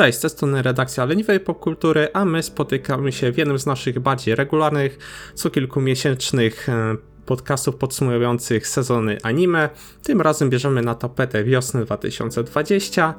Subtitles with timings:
[0.00, 3.98] Cześć, z tej strony redakcja Leniwej Popkultury, a my spotykamy się w jednym z naszych
[3.98, 4.98] bardziej regularnych,
[5.34, 6.96] co kilkumiesięcznych e,
[7.26, 9.68] podcastów podsumowujących sezony anime.
[10.02, 13.14] Tym razem bierzemy na tapetę wiosnę 2020,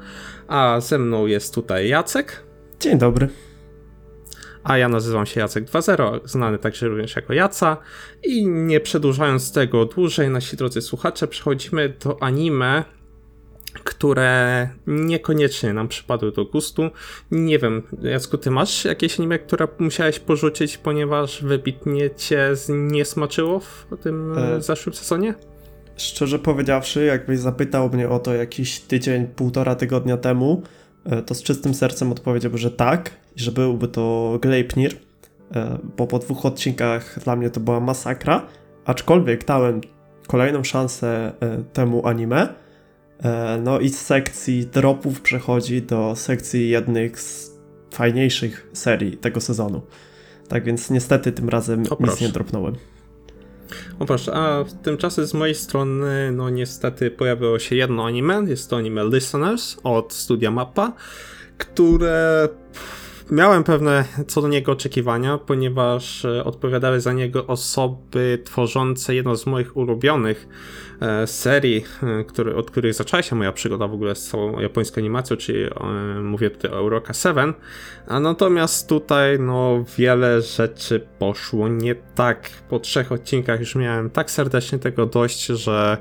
[0.47, 2.43] a ze mną jest tutaj Jacek.
[2.79, 3.29] Dzień dobry.
[4.63, 7.77] A ja nazywam się Jacek 2.0, znany także również jako Jaca.
[8.23, 12.83] I nie przedłużając tego dłużej, nasi drodzy słuchacze, przechodzimy do anime,
[13.73, 16.89] które niekoniecznie nam przypadły do gustu.
[17.31, 23.59] Nie wiem, Jacku, ty masz jakieś anime, które musiałeś porzucić, ponieważ wybitnie cię nie smaczyło
[23.59, 24.61] w tym e...
[24.61, 25.33] zeszłym sezonie?
[25.97, 30.61] Szczerze powiedziawszy, jakbyś zapytał mnie o to jakiś tydzień, półtora tygodnia temu,
[31.05, 34.95] e, to z czystym sercem odpowiedziałbym, że tak, i że byłby to Gleipnir,
[35.55, 38.47] e, bo po dwóch odcinkach dla mnie to była masakra,
[38.85, 39.81] aczkolwiek dałem
[40.27, 42.70] kolejną szansę e, temu anime, E,
[43.63, 47.51] no i z sekcji dropów przechodzi do sekcji jednych z
[47.93, 49.81] fajniejszych serii tego sezonu.
[50.47, 52.75] Tak więc niestety tym razem nic nie dropnąłem.
[53.99, 58.77] O proszę, a tymczasem z mojej strony, no niestety pojawiło się jedno anime, jest to
[58.77, 60.93] anime Listeners od studia Mappa,
[61.57, 62.49] które
[63.31, 69.45] miałem pewne co do niego oczekiwania, ponieważ e, odpowiadały za niego osoby tworzące jedną z
[69.45, 70.47] moich ulubionych
[71.01, 75.01] e, serii, e, który, od których zaczęła się moja przygoda w ogóle z całą japońską
[75.01, 75.65] animacją, czyli
[76.23, 77.53] mówię tutaj o Euroka 7.
[78.07, 82.49] A natomiast tutaj no wiele rzeczy poszło nie tak.
[82.69, 85.97] Po trzech odcinkach już miałem tak serdecznie tego dość, że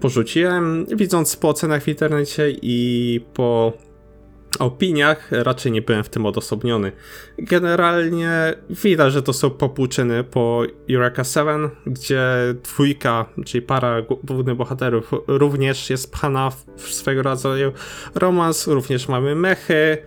[0.00, 3.72] porzuciłem, widząc po ocenach w internecie i po
[4.58, 6.92] opiniach raczej nie byłem w tym odosobniony.
[7.38, 12.22] Generalnie widać, że to są popłuczyny po Eureka 7, gdzie
[12.62, 17.72] dwójka, czyli para głównych bohaterów również jest pchana w swego rodzaju
[18.14, 19.98] romans, również mamy mechy,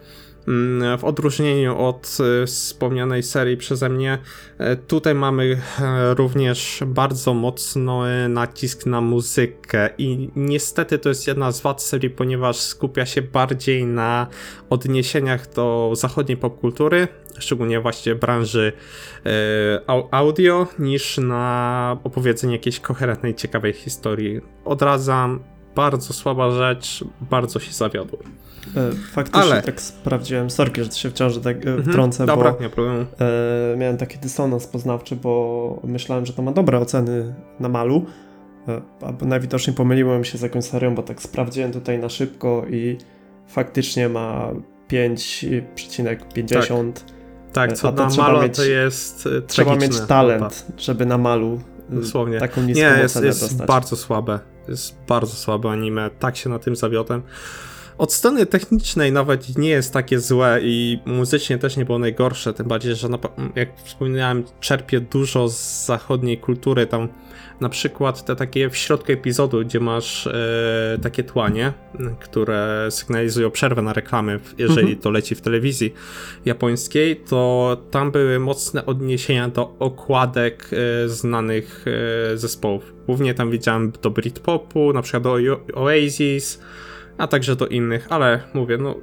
[0.97, 4.17] w odróżnieniu od e, wspomnianej serii przeze mnie,
[4.57, 11.51] e, tutaj mamy e, również bardzo mocny nacisk na muzykę i niestety to jest jedna
[11.51, 14.27] z wad serii, ponieważ skupia się bardziej na
[14.69, 17.07] odniesieniach do zachodniej popkultury,
[17.39, 18.73] szczególnie właśnie branży
[20.11, 24.41] audio, niż na opowiedzenie jakiejś koherentnej, ciekawej historii.
[24.65, 25.43] Odradzam,
[25.75, 28.44] bardzo słaba rzecz, bardzo się zawiodłem.
[28.77, 29.61] E, faktycznie Ale...
[29.61, 33.05] tak sprawdziłem, sorki, że się wciąż tak mhm, wtrącę, dobra, bo nie problem.
[33.73, 38.05] E, miałem taki dysonans poznawczy, bo myślałem, że to ma dobre oceny na malu,
[38.67, 42.97] e, albo najwidoczniej pomyliłem się z jakąś serią, bo tak sprawdziłem tutaj na szybko i
[43.47, 44.51] faktycznie ma
[44.89, 46.91] 5,50.
[47.53, 51.59] Tak, tak co na malu mieć, to jest Trzeba mieć talent, żeby na malu
[51.89, 52.39] Dosłownie.
[52.39, 53.67] taką niską Nie, jest, jest dostać.
[53.67, 54.39] bardzo słabe.
[54.67, 57.21] Jest bardzo słabe anime, tak się na tym zawiodłem.
[57.97, 62.67] Od strony technicznej nawet nie jest takie złe i muzycznie też nie było najgorsze, tym
[62.67, 63.07] bardziej, że
[63.55, 67.07] jak wspominałem, czerpie dużo z zachodniej kultury, tam
[67.61, 71.73] na przykład te takie w środku epizodu, gdzie masz e, takie tłanie,
[72.19, 74.99] które sygnalizują przerwę na reklamy, jeżeli mhm.
[74.99, 75.93] to leci w telewizji
[76.45, 81.85] japońskiej, to tam były mocne odniesienia do okładek e, znanych
[82.33, 82.93] e, zespołów.
[83.05, 85.37] Głównie tam widziałem do Britpopu, na przykład do
[85.73, 86.59] Oasis,
[87.17, 88.95] a także do innych, ale mówię, no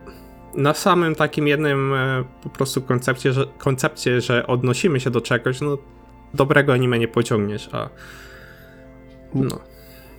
[0.55, 5.61] na samym takim jednym e, po prostu koncepcie, że, koncepcie, że odnosimy się do czegoś,
[5.61, 5.79] no
[6.35, 7.89] dobrego anime nie pociągniesz, a
[9.35, 9.59] no.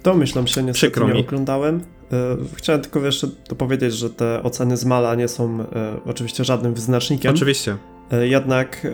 [0.04, 1.20] Domyślam się, niestety Przykro nie mi.
[1.20, 1.84] oglądałem.
[2.12, 5.66] E, chciałem tylko jeszcze dopowiedzieć, że te oceny z Mala nie są e,
[6.06, 7.34] oczywiście żadnym wyznacznikiem.
[7.34, 7.78] Oczywiście.
[8.22, 8.88] Jednak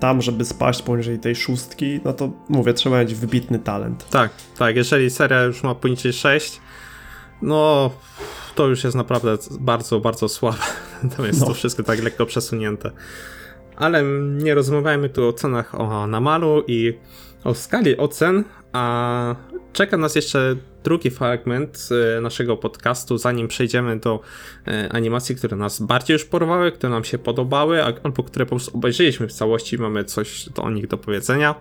[0.00, 4.10] tam, żeby spaść poniżej tej szóstki, no to mówię, trzeba mieć wybitny talent.
[4.10, 4.76] Tak, tak.
[4.76, 6.60] Jeżeli seria już ma poniżej 6,
[7.42, 7.90] no
[8.54, 10.58] to już jest naprawdę bardzo, bardzo słabe.
[11.16, 11.46] To jest no.
[11.46, 12.90] to wszystko tak lekko przesunięte.
[13.76, 14.02] Ale
[14.42, 16.98] nie rozmawiajmy tu o cenach o Namalu i
[17.44, 19.34] o skali ocen, a
[19.72, 24.20] czeka nas jeszcze drugi fragment e, naszego podcastu, zanim przejdziemy do
[24.66, 28.76] e, animacji, które nas bardziej już porwały, które nam się podobały, albo które po prostu
[28.76, 31.54] obejrzeliśmy w całości, mamy coś do o nich do powiedzenia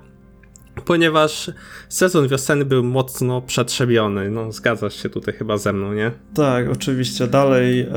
[0.86, 1.51] ponieważ
[1.89, 4.30] sezon wiosenny był mocno przetrzebiony.
[4.30, 6.12] No, zgadzasz się tutaj chyba ze mną, nie?
[6.33, 7.27] Tak, oczywiście.
[7.27, 7.88] Dalej e,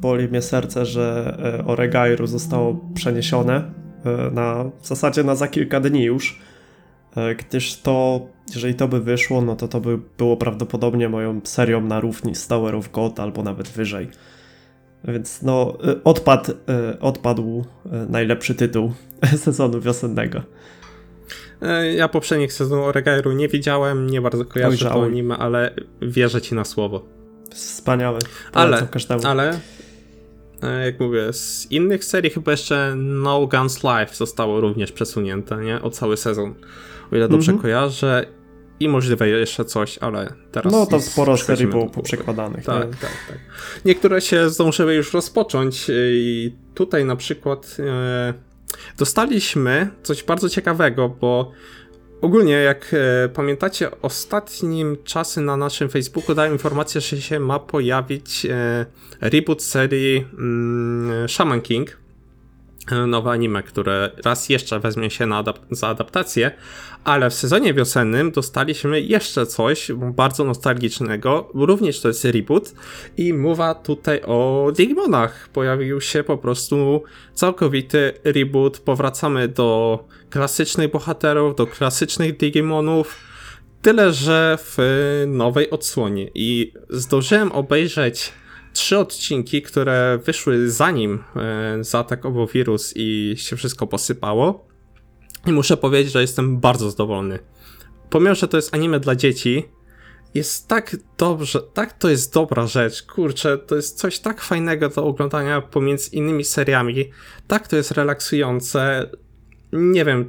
[0.00, 3.70] boli mnie serce, że e, Oregairu zostało przeniesione
[4.04, 6.40] e, na, w zasadzie na za kilka dni już,
[7.16, 11.80] e, gdyż to, jeżeli to by wyszło, no to to by było prawdopodobnie moją serią
[11.80, 14.08] na równi z Tower of God albo nawet wyżej.
[15.04, 17.64] Więc no, e, odpadł, e, odpadł
[18.08, 18.92] najlepszy tytuł
[19.44, 20.42] sezonu wiosennego.
[21.62, 26.54] E, ja poprzednich sezonów Oregairu nie widziałem, nie bardzo kojarzę to anime, ale wierzę ci
[26.54, 27.04] na słowo.
[27.54, 28.18] Wspaniałe.
[28.52, 28.88] Ale,
[29.24, 29.60] ale
[30.62, 35.82] e, jak mówię, z innych serii chyba jeszcze No Guns Life zostało również przesunięte, nie?
[35.82, 36.54] O cały sezon.
[37.12, 37.62] O ile dobrze mm -hmm.
[37.62, 38.26] kojarzę.
[38.80, 40.72] I możliwe jeszcze coś, ale teraz.
[40.72, 42.64] No to sporo serii było poprzekładanych.
[42.64, 43.38] Tak, tak, tak.
[43.84, 48.34] Niektóre się zdążyły już rozpocząć, i tutaj na przykład e,
[48.98, 51.52] dostaliśmy coś bardzo ciekawego, bo
[52.20, 58.46] Ogólnie, jak e, pamiętacie, ostatnim czasy na naszym Facebooku dałem informację, że się ma pojawić
[58.46, 58.86] e,
[59.20, 61.98] reboot serii mm, Shaman King.
[63.06, 66.50] Nowe anime, które raz jeszcze weźmie się adap za adaptację,
[67.04, 72.74] ale w sezonie wiosennym dostaliśmy jeszcze coś bardzo nostalgicznego, również to jest reboot
[73.16, 75.48] i mowa tutaj o Digimonach.
[75.52, 77.02] Pojawił się po prostu
[77.34, 79.98] całkowity reboot, powracamy do
[80.30, 83.16] klasycznych bohaterów, do klasycznych Digimonów,
[83.82, 84.78] tyle że w
[85.26, 86.30] nowej odsłonie.
[86.34, 88.32] I zdążyłem obejrzeć
[88.78, 94.68] trzy odcinki, które wyszły zanim e, zaatakował wirus i się wszystko posypało.
[95.46, 97.38] I muszę powiedzieć, że jestem bardzo zadowolony.
[98.10, 99.64] Pomimo, że to jest anime dla dzieci,
[100.34, 105.04] jest tak dobrze, tak to jest dobra rzecz, kurczę, to jest coś tak fajnego do
[105.04, 107.10] oglądania pomiędzy innymi seriami,
[107.46, 109.10] tak to jest relaksujące.
[109.72, 110.28] Nie wiem,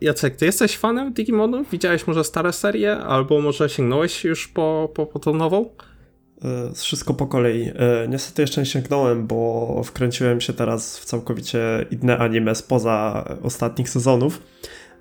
[0.00, 1.64] Jacek, ty jesteś fanem Digimonu?
[1.72, 5.70] Widziałeś może stare serie, albo może sięgnąłeś już po, po, po tą nową?
[6.44, 7.68] E, wszystko po kolei.
[7.68, 13.88] E, niestety jeszcze nie sięgnąłem, bo wkręciłem się teraz w całkowicie inne anime spoza ostatnich
[13.88, 14.42] sezonów.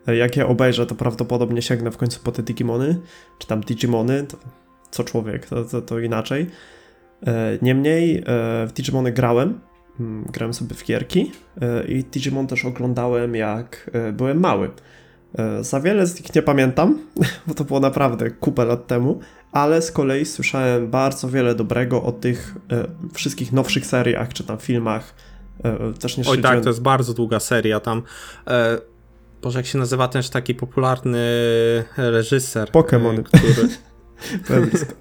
[0.08, 3.00] E, jak je obejrzę, to prawdopodobnie sięgnę w końcu po te Digimony,
[3.40, 4.38] czy tam Digimony, to
[4.92, 6.48] co człowiek, to, to, to inaczej.
[7.62, 8.24] Niemniej
[8.68, 9.60] w Digimony grałem,
[10.00, 11.32] mm, grałem sobie w gierki
[11.88, 14.70] i Digimon też oglądałem jak byłem mały.
[15.62, 17.00] Za wiele z nich nie pamiętam,
[17.48, 19.20] bo to było naprawdę kupę lat temu,
[19.52, 24.58] ale z kolei słyszałem bardzo wiele dobrego o tych e, wszystkich nowszych seriach czy tam
[24.58, 25.14] filmach.
[25.64, 28.02] E, też nie Oj tak, to jest bardzo długa seria tam.
[28.48, 28.78] E,
[29.42, 31.20] Boże, jak się nazywa ten taki popularny
[31.98, 32.70] reżyser?
[32.70, 33.20] Pokémon.
[33.20, 33.70] E, który...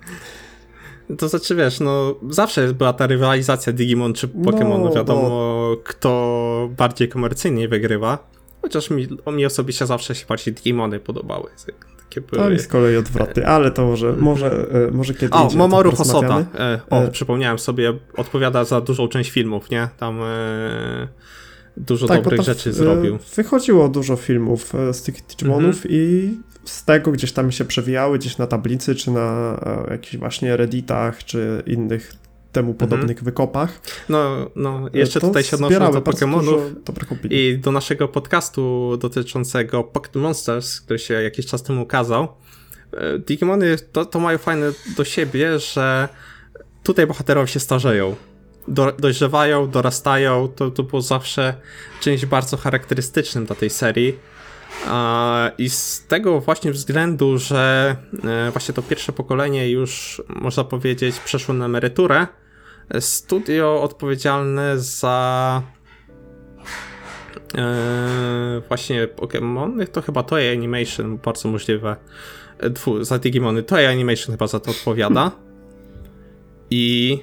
[1.19, 5.77] To znaczy, wiesz, no zawsze była ta rywalizacja Digimon czy Pokémon, no, wiadomo no.
[5.85, 8.29] kto bardziej komercyjnie wygrywa.
[8.69, 11.51] Chociaż mi, mi osobiście zawsze się bardziej Digimony podobały.
[11.99, 12.43] Takie były.
[12.43, 15.33] To jest z kolei odwrotny, ale to może, może, e, może kiedyś.
[15.33, 16.45] O, Momoru Hosoda.
[16.55, 17.11] E, o, e...
[17.11, 19.89] przypomniałem sobie, odpowiada za dużą część filmów, nie?
[19.99, 21.09] Tam e,
[21.77, 23.19] dużo tak, dobrych rzeczy zrobił.
[23.37, 25.95] Wychodziło dużo filmów z tych Digimonów mhm.
[25.95, 29.61] i z tego gdzieś tam się przewijały, gdzieś na tablicy, czy na
[29.91, 32.91] jakichś właśnie Redditach, czy innych temu mhm.
[32.91, 33.81] podobnych wykopach.
[34.09, 36.61] No, no jeszcze tutaj się odnoszę do Pokémonów
[37.31, 42.29] i do naszego podcastu dotyczącego Pokémon Monsters, który się jakiś czas temu ukazał.
[42.93, 46.09] E, Digimony to, to mają fajne do siebie, że
[46.83, 48.17] tutaj bohaterowie się starzeją.
[48.69, 50.49] Do, dojrzewają, dorastają.
[50.49, 51.55] To, to było zawsze
[52.01, 54.19] czymś bardzo charakterystycznym dla tej serii.
[55.59, 61.55] I z tego właśnie względu, że e, właśnie to pierwsze pokolenie już, można powiedzieć, przeszło
[61.55, 62.27] na emeryturę,
[63.01, 65.63] studio odpowiedzialne za
[67.59, 71.97] e, właśnie Pokémon, to chyba Toei Animation, bardzo możliwe,
[72.71, 75.31] Dwu, za Digimony, Toei Animation chyba za to odpowiada.
[76.71, 77.19] I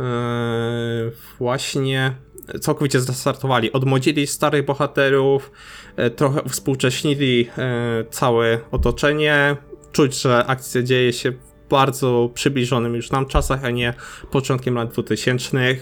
[0.00, 2.14] e, właśnie
[2.60, 3.72] całkowicie zastartowali.
[3.72, 5.79] Odmłodzili starych bohaterów, e,
[6.16, 9.56] trochę współcześnili e, całe otoczenie.
[9.92, 13.94] Czuć, że akcja dzieje się w bardzo przybliżonym już nam czasach, a nie
[14.30, 15.76] początkiem lat 2000.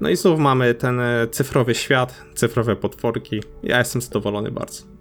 [0.00, 3.42] No i znów mamy ten e, cyfrowy świat, cyfrowe potworki.
[3.62, 4.92] Ja jestem zadowolony bardzo.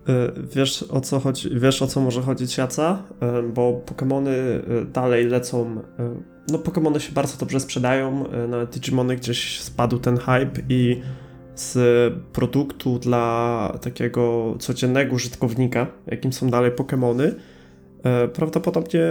[0.55, 3.03] Wiesz o co chodzi, wiesz o co może chodzić Jaca?
[3.53, 4.31] Bo Pokémony
[4.91, 5.81] dalej lecą
[6.51, 11.01] no Pokémony się bardzo dobrze sprzedają, e, na Digimony gdzieś spadł ten hype i
[11.55, 17.31] z produktu dla takiego codziennego użytkownika, jakim są dalej Pokémony,
[18.03, 19.01] e, prawdopodobnie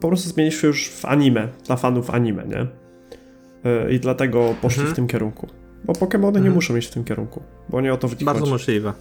[0.00, 2.66] po prostu zmieni się już w anime, dla fanów anime, nie?
[3.70, 4.94] E, I dlatego poszli mhm.
[4.94, 5.48] w tym kierunku.
[5.84, 6.44] Bo Pokémony mhm.
[6.44, 8.52] nie muszą iść w tym kierunku, bo nie o to w Bardzo chodzi.
[8.52, 8.92] możliwe.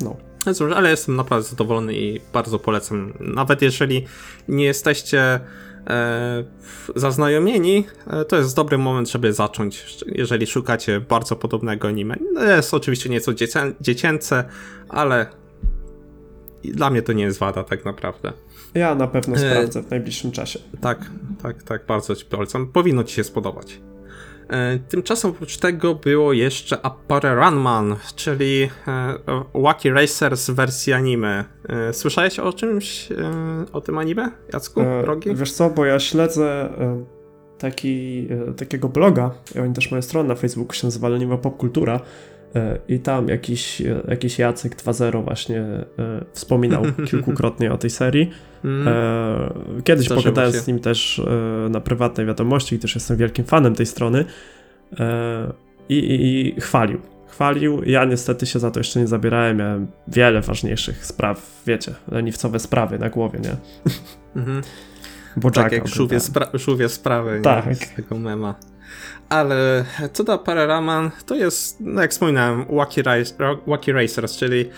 [0.00, 0.16] No.
[0.46, 0.54] no.
[0.54, 3.12] Cóż, ale jestem naprawdę zadowolony i bardzo polecam.
[3.20, 4.06] Nawet jeżeli
[4.48, 5.40] nie jesteście
[6.96, 12.16] zaznajomieni, e, to jest dobry moment, żeby zacząć, jeżeli szukacie bardzo podobnego anime.
[12.32, 14.44] No, jest oczywiście nieco dziecię, dziecięce,
[14.88, 15.26] ale
[16.64, 18.32] dla mnie to nie jest wada tak naprawdę.
[18.74, 20.58] Ja na pewno e, sprawdzę w najbliższym czasie.
[20.80, 21.10] Tak,
[21.42, 22.66] tak, tak, bardzo ci polecam.
[22.66, 23.80] Powinno ci się spodobać.
[24.50, 29.14] E, tymczasem oprócz tego było jeszcze Appare Runman, czyli e,
[29.54, 31.44] Wacky Racers wersji anime.
[31.68, 33.08] E, słyszałeś o czymś,
[33.72, 35.34] o tym anime, Jacku, drogi?
[35.34, 36.68] Wiesz co, bo ja śledzę
[37.58, 42.00] taki, takiego bloga, i oni też mają stronę na Facebooku, się nazywa Leniwa Popkultura
[42.88, 45.64] i tam jakiś, jakiś Jacek 2.0 właśnie
[46.32, 48.30] wspominał kilkukrotnie o tej serii.
[48.64, 48.88] Mm.
[49.84, 50.58] Kiedyś Zdarzyło pogadałem się.
[50.58, 51.22] z nim też
[51.70, 54.24] na prywatnej wiadomości, też jestem wielkim fanem tej strony
[55.88, 57.00] i, i, i chwalił
[57.40, 57.82] chwalił.
[57.86, 59.56] Ja niestety się za to jeszcze nie zabierałem.
[59.56, 63.56] Miałem wiele ważniejszych spraw, wiecie, leniwcowe sprawy na głowie, nie?
[64.36, 64.62] Mhm.
[65.36, 67.66] Bo tak jak żółwie, spra- sprawy tak.
[67.66, 67.74] nie?
[67.74, 68.54] z tego mema.
[69.30, 73.02] Ale co do Pararaman, to jest, no jak wspominałem, Wacky,
[73.66, 74.70] Wacky Racers, czyli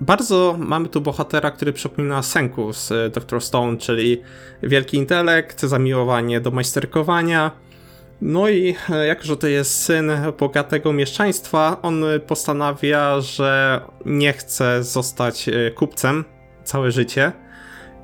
[0.00, 3.40] bardzo mamy tu bohatera, który przypomina Senku z e, Dr.
[3.40, 4.22] Stone, czyli
[4.62, 7.50] wielki intelekt, zamiłowanie do majsterkowania,
[8.20, 14.84] no i e, jako, że to jest syn bogatego mieszczaństwa, on postanawia, że nie chce
[14.84, 16.24] zostać e, kupcem
[16.64, 17.32] całe życie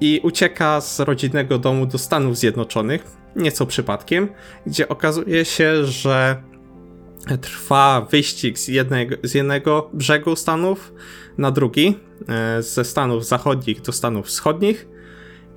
[0.00, 4.29] i ucieka z rodzinnego domu do Stanów Zjednoczonych, nieco przypadkiem,
[4.67, 6.43] gdzie okazuje się, że
[7.41, 10.93] trwa wyścig z jednego, z jednego brzegu Stanów
[11.39, 14.89] na drugi, e, ze Stanów Zachodnich do Stanów Wschodnich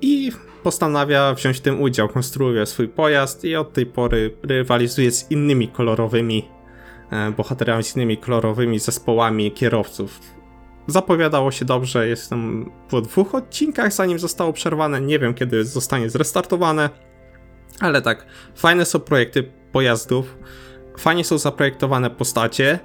[0.00, 5.30] i postanawia wziąć w tym udział, konstruuje swój pojazd i od tej pory rywalizuje z
[5.30, 6.48] innymi kolorowymi
[7.10, 10.20] e, bohaterami, z innymi kolorowymi zespołami kierowców.
[10.86, 15.00] Zapowiadało się dobrze, jestem po dwóch odcinkach, zanim zostało przerwane.
[15.00, 16.90] Nie wiem, kiedy zostanie zrestartowane,
[17.80, 20.38] ale tak, fajne są projekty pojazdów,
[20.98, 22.78] fajnie są zaprojektowane postacie,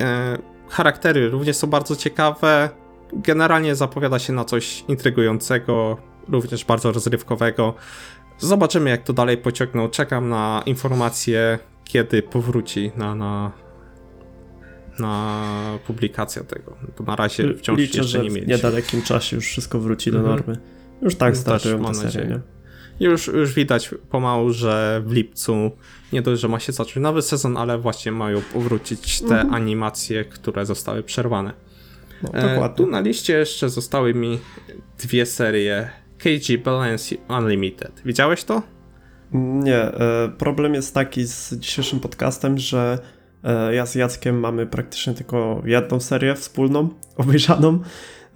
[0.00, 2.68] e, charaktery również są bardzo ciekawe.
[3.12, 5.96] Generalnie zapowiada się na coś intrygującego,
[6.28, 7.74] również bardzo rozrywkowego.
[8.38, 9.88] Zobaczymy, jak to dalej pociągną.
[9.88, 13.52] Czekam na informacje, kiedy powróci na, na,
[14.98, 15.42] na
[15.86, 16.76] publikację tego.
[16.98, 18.46] Bo na razie wciąż Liczę, jeszcze nie mieli.
[18.46, 20.36] w niedalekim czasie już wszystko wróci do mhm.
[20.36, 20.58] normy.
[21.02, 22.40] Już tak startują te serie?
[23.00, 25.70] Już, już widać pomału, że w lipcu
[26.12, 29.54] nie dość, że ma się zacząć nowy sezon, ale właśnie mają powrócić te mhm.
[29.54, 31.52] animacje, które zostały przerwane.
[32.22, 34.38] No, e, tu na liście jeszcze zostały mi
[34.98, 38.02] dwie serie KG Balance Unlimited.
[38.04, 38.62] Widziałeś to?
[39.32, 39.76] Nie.
[39.76, 42.98] E, problem jest taki z dzisiejszym podcastem, że
[43.44, 47.80] e, ja z Jackiem mamy praktycznie tylko jedną serię wspólną, obejrzaną.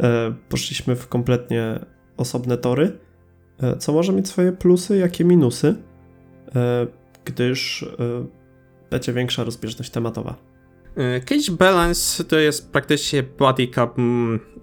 [0.00, 1.78] E, poszliśmy w kompletnie
[2.16, 2.98] osobne tory,
[3.78, 5.74] co może mieć swoje plusy, jakie minusy,
[7.24, 7.86] gdyż
[8.90, 10.36] będzie większa rozbieżność tematowa.
[11.24, 13.90] Cage Balance to jest praktycznie body cup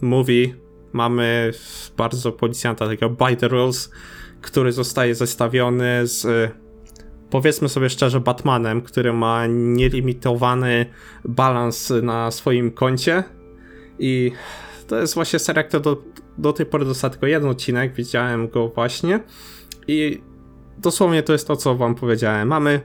[0.01, 0.47] movie
[0.93, 1.51] mamy
[1.97, 3.91] bardzo policjanta takiego By the Rules,
[4.41, 6.51] który zostaje zestawiony z
[7.29, 10.85] powiedzmy sobie szczerze Batmanem, który ma nielimitowany
[11.25, 13.23] balans na swoim koncie
[13.99, 14.31] i
[14.87, 16.03] to jest właśnie seria, która do,
[16.37, 19.19] do tej pory dostała tylko jeden odcinek, widziałem go właśnie
[19.87, 20.21] i
[20.77, 22.47] dosłownie to jest to, co wam powiedziałem.
[22.47, 22.81] Mamy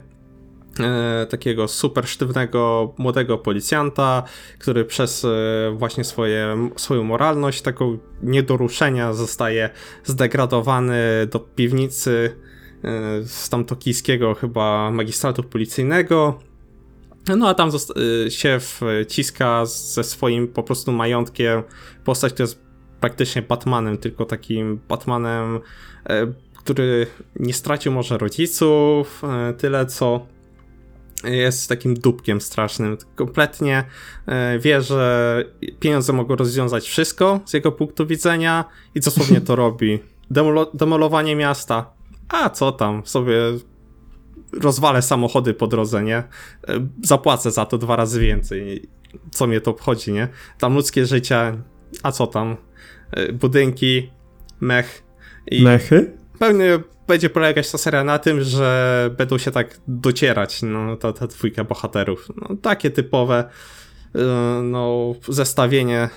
[0.81, 4.23] E, takiego super sztywnego młodego policjanta,
[4.59, 5.29] który przez e,
[5.77, 9.71] właśnie swoje, swoją moralność, taką niedoruszenia zostaje
[10.05, 10.99] zdegradowany
[11.33, 12.37] do piwnicy
[12.85, 16.39] e, z tam tokijskiego chyba magistratu policyjnego.
[17.37, 17.71] No a tam
[18.29, 21.63] się wciska ze swoim po prostu majątkiem
[22.05, 22.70] postać, która jest
[23.01, 25.61] praktycznie Batmanem, tylko takim Batmanem,
[26.59, 29.23] który nie stracił może rodziców,
[29.59, 30.27] tyle co
[31.25, 32.97] jest takim dupkiem strasznym.
[33.15, 33.85] Kompletnie
[34.27, 35.45] e, wie, że
[35.81, 38.65] pieniądze mogą rozwiązać wszystko z jego punktu widzenia
[38.95, 39.99] i dosłownie to robi.
[40.31, 41.93] Demolo demolowanie miasta.
[42.29, 43.35] A co tam, sobie
[44.61, 46.17] rozwalę samochody po drodze, nie?
[46.17, 46.25] E,
[47.05, 48.89] zapłacę za to dwa razy więcej.
[49.31, 50.29] Co mnie to obchodzi, nie?
[50.59, 51.63] Tam ludzkie życie,
[52.03, 52.57] a co tam?
[53.13, 54.11] E, budynki,
[54.61, 55.03] mech.
[55.51, 56.13] I Mechy?
[56.39, 61.27] Pewnie będzie polegać ta seria na tym, że będą się tak docierać, no, ta, ta
[61.27, 62.29] dwójka bohaterów.
[62.37, 63.45] No, takie typowe
[64.17, 64.19] y,
[64.63, 66.09] no, zestawienie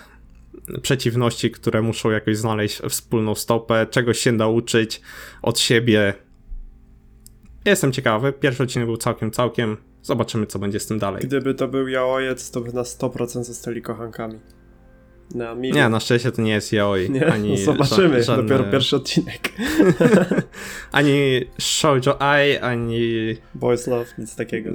[0.81, 5.01] przeciwności, które muszą jakoś znaleźć wspólną stopę, czegoś się nauczyć
[5.41, 6.13] od siebie.
[7.65, 8.33] Jestem ciekawy.
[8.33, 9.77] Pierwszy odcinek był całkiem, całkiem.
[10.01, 11.21] Zobaczymy, co będzie z tym dalej.
[11.23, 14.39] Gdyby to był Jaojec, to by na 100% zostali kochankami.
[15.35, 17.09] Na Nie, na szczęście to nie jest yaoi.
[17.09, 17.27] Nie?
[17.27, 18.43] Ani no zobaczymy, żadne...
[18.43, 19.49] dopiero pierwszy odcinek.
[20.91, 23.35] ani Shoujo Ai, ani...
[23.55, 24.69] Boys Love, nic takiego.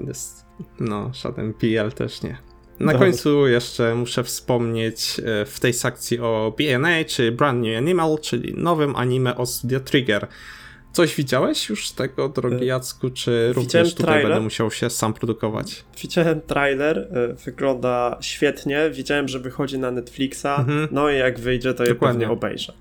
[0.80, 2.36] No, żaden PL też nie.
[2.80, 8.18] Na końcu jeszcze muszę wspomnieć e, w tej sekcji o BNA, czy Brand New Animal,
[8.22, 10.26] czyli nowym anime o Studio Trigger.
[10.98, 14.28] Coś widziałeś już tego, drogi e, Jacku, czy również tutaj trailer.
[14.28, 15.84] będę musiał się sam produkować?
[16.02, 20.88] Widziałem trailer, e, wygląda świetnie, widziałem, że wychodzi na Netflixa, mhm.
[20.90, 22.72] no i jak wyjdzie, to je pewnie obejrzę.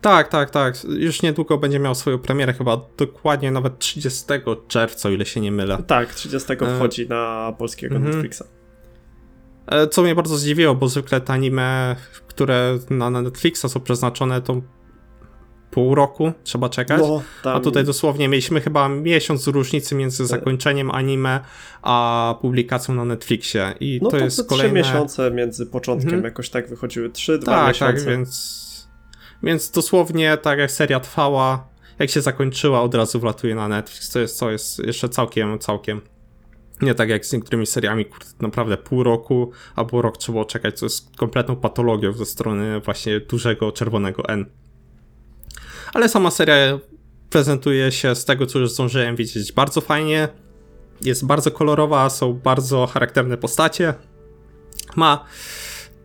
[0.00, 0.84] Tak, tak, tak.
[0.84, 4.24] Już niedługo będzie miał swoją premierę, chyba dokładnie nawet 30
[4.68, 5.82] czerwca, o ile się nie mylę.
[5.86, 6.76] Tak, 30 e...
[6.76, 8.14] wchodzi na polskiego mm -hmm.
[8.14, 8.42] Netflixa.
[9.66, 14.62] E, co mnie bardzo zdziwiło, bo zwykle te anime, które na Netflixa są przeznaczone, to
[15.74, 17.00] pół roku trzeba czekać.
[17.00, 17.56] No, tam...
[17.56, 20.26] A tutaj dosłownie mieliśmy chyba miesiąc różnicy między tak.
[20.26, 21.40] zakończeniem anime
[21.82, 23.74] a publikacją na Netflixie.
[23.80, 24.82] I no to, to jest kolejne.
[24.82, 26.24] trzy miesiące między początkiem mhm.
[26.24, 27.10] jakoś tak wychodziły.
[27.10, 27.94] Trzy, dwa tak, miesiące.
[27.94, 28.64] Tak, więc.
[29.42, 34.10] Więc dosłownie tak jak seria trwała, jak się zakończyła, od razu wlatuje na Netflix.
[34.10, 36.00] To jest, co jest jeszcze całkiem, całkiem.
[36.82, 40.86] Nie tak jak z niektórymi seriami, kurde, naprawdę pół roku albo rok trzeba czekać, co
[40.86, 44.46] jest kompletną patologią ze strony właśnie dużego czerwonego N
[45.94, 46.78] ale sama seria
[47.30, 50.28] prezentuje się z tego, co już zdążyłem widzieć bardzo fajnie.
[51.00, 53.94] Jest bardzo kolorowa, są bardzo charakterne postacie.
[54.96, 55.24] Ma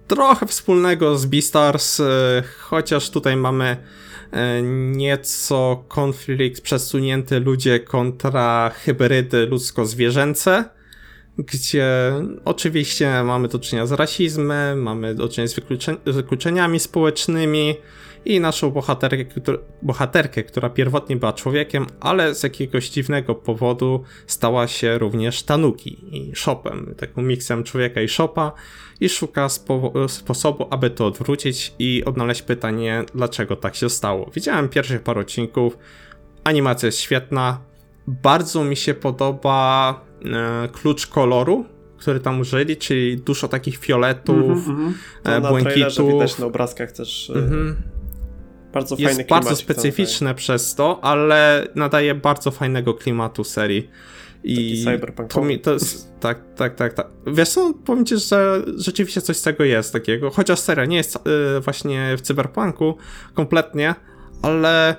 [0.08, 3.78] trochę wspólnego z Beastars, e, chociaż tutaj mamy
[4.32, 10.64] e, nieco konflikt przesunięty ludzie kontra hybrydy ludzko-zwierzęce,
[11.38, 12.14] gdzie
[12.46, 15.48] oczywiście mamy do czynienia z rasizmem, mamy do czynienia
[16.06, 17.76] z wykluczeniami społecznymi,
[18.30, 19.26] i naszą bohaterkę,
[19.82, 26.36] bohaterkę, która pierwotnie była człowiekiem, ale z jakiegoś dziwnego powodu stała się również tanuki i
[26.36, 28.52] shopem, taką miksem człowieka i shopa
[29.00, 34.32] i szuka spo sposobu, aby to odwrócić i odnaleźć pytanie, dlaczego tak się stało.
[34.36, 35.78] Widziałem pierwszych parę odcinków,
[36.44, 37.62] animacja jest świetna,
[38.08, 41.66] bardzo mi się podoba e, klucz koloru,
[41.98, 44.94] który tam użyli, czyli dużo takich fioletów, mm -hmm,
[45.24, 45.50] mm -hmm.
[45.50, 46.08] błękitów.
[46.08, 47.99] widać na obrazkach też mm
[48.74, 53.90] Bardzo jest fajny bardzo specyficzne przez to, ale nadaje bardzo fajnego klimatu serii.
[54.44, 54.86] I
[55.30, 57.08] to, mi, to jest, tak, tak, tak, tak.
[57.28, 61.16] Wiesz co, powiem ci, że rzeczywiście coś z tego jest takiego, chociaż seria nie jest
[61.16, 61.20] y,
[61.60, 62.98] właśnie w cyberpunku
[63.34, 63.96] kompletnie,
[64.42, 64.96] ale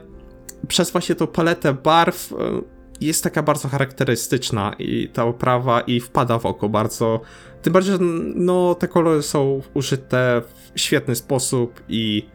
[0.69, 2.37] przez właśnie tą paletę barw y,
[3.01, 7.21] jest taka bardzo charakterystyczna i ta oprawa i wpada w oko bardzo.
[7.63, 7.99] Tym bardziej, że
[8.35, 10.43] no, te kolory są użyte
[10.75, 12.27] w świetny sposób i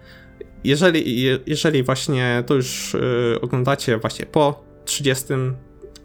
[0.68, 5.34] jeżeli, jeżeli właśnie to już yy, oglądacie właśnie po 30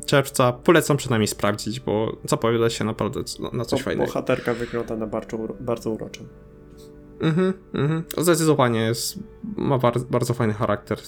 [0.07, 3.20] czerwca, polecam przynajmniej sprawdzić, bo zapowiada się naprawdę
[3.53, 4.07] na coś fajnego.
[4.07, 6.25] Bohaterka wygląda na bardzo, bardzo uroczą.
[7.20, 8.05] Mhm, mhm.
[8.18, 9.18] Zdecydowanie jest,
[9.57, 10.99] ma bardzo, bardzo fajny charakter.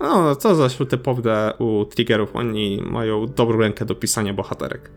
[0.00, 4.90] No, to zresztą typowe u triggerów, oni mają dobrą rękę do pisania bohaterek.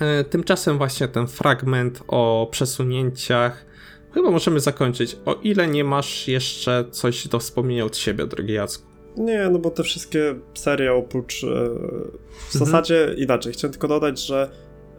[0.00, 3.66] E, tymczasem właśnie ten fragment o przesunięciach
[4.14, 5.16] Chyba możemy zakończyć.
[5.24, 8.90] O ile nie masz jeszcze coś do wspomnienia od siebie, drogi Jacku.
[9.16, 11.44] Nie, no bo te wszystkie serie oprócz.
[11.44, 12.70] E, w mhm.
[12.70, 13.52] zasadzie inaczej.
[13.52, 14.50] Chciałem tylko dodać, że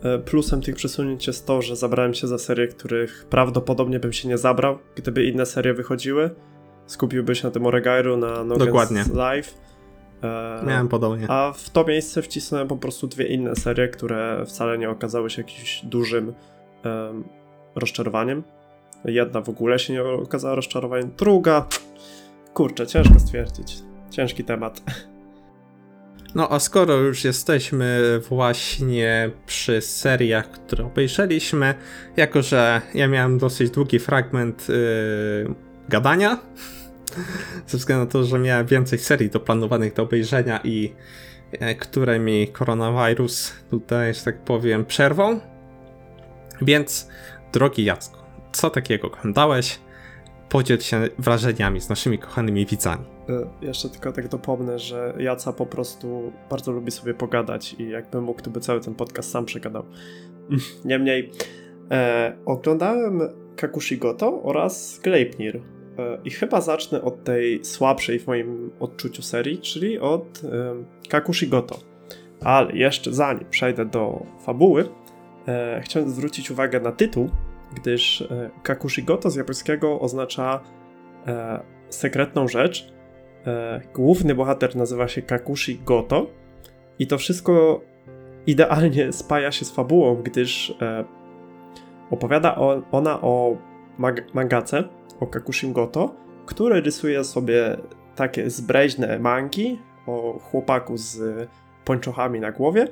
[0.04, 4.28] e, plusem tych przesunięć jest to, że zabrałem się za serie, których prawdopodobnie bym się
[4.28, 6.30] nie zabrał, gdyby inne serie wychodziły.
[6.86, 9.06] Skupiłbym się na tym Oregairu, na No Dokładnie.
[9.14, 9.58] Live.
[10.24, 11.26] E, Miałem podobnie.
[11.30, 15.42] A w to miejsce wcisnąłem po prostu dwie inne serie, które wcale nie okazały się
[15.42, 16.34] jakimś dużym
[16.86, 17.24] um,
[17.76, 18.44] rozczarowaniem.
[19.06, 21.68] Jedna w ogóle się nie okazała rozczarowaniem, druga,
[22.54, 23.80] kurczę, ciężko stwierdzić.
[24.10, 24.82] Ciężki temat.
[26.36, 31.74] No a skoro już jesteśmy właśnie przy seriach, które obejrzeliśmy,
[32.18, 35.56] jako że ja miałem dosyć długi fragment yy,
[35.90, 36.40] gadania,
[37.68, 40.94] ze względu na to, że miałem więcej serii do planowanych do obejrzenia i
[41.62, 45.40] yy, które mi koronawirus tutaj, że tak powiem, przerwał.
[46.62, 47.08] Więc,
[47.54, 48.21] drogi Jacku,
[48.52, 49.80] co takiego oglądałeś?
[50.50, 53.06] Podziel się wrażeniami z naszymi kochanymi widzami.
[53.30, 58.22] E, jeszcze tylko tak dopomnę, że Jaca po prostu bardzo lubi sobie pogadać i jakby
[58.22, 59.84] mógł, to by cały ten podcast sam przegadał.
[60.86, 61.32] Niemniej,
[61.92, 63.22] e, oglądałem
[63.56, 65.62] Kakushigoto oraz Gleipnir.
[66.00, 70.76] E, I chyba zacznę od tej słabszej w moim odczuciu serii, czyli od e,
[71.10, 71.80] Kakushigoto.
[72.42, 74.90] Ale jeszcze zanim przejdę do fabuły,
[75.48, 77.30] e, chciałem zwrócić uwagę na tytuł,
[77.76, 80.60] gdyż e, Kakushigoto z japońskiego oznacza
[81.28, 82.94] e, sekretną rzecz.
[83.48, 86.28] E, główny bohater nazywa się Kakushi Goto
[87.00, 87.82] i to wszystko
[88.48, 91.06] idealnie spaja się z fabułą, gdyż e,
[92.12, 93.58] opowiada o, ona o
[93.98, 94.26] mag
[95.20, 97.78] o Kakushim Goto, który rysuje sobie
[98.16, 101.20] takie zbreźne mangi o chłopaku z
[101.86, 102.88] pończochami na głowie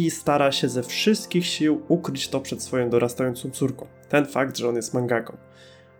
[0.00, 3.86] i stara się ze wszystkich sił ukryć to przed swoją dorastającą córką.
[4.08, 5.36] Ten fakt, że on jest mangaką.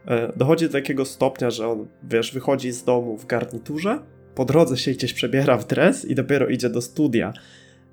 [0.07, 3.99] E, dochodzi do takiego stopnia, że on, wiesz, wychodzi z domu w garniturze,
[4.35, 7.33] po drodze się gdzieś przebiera w dres i dopiero idzie do studia.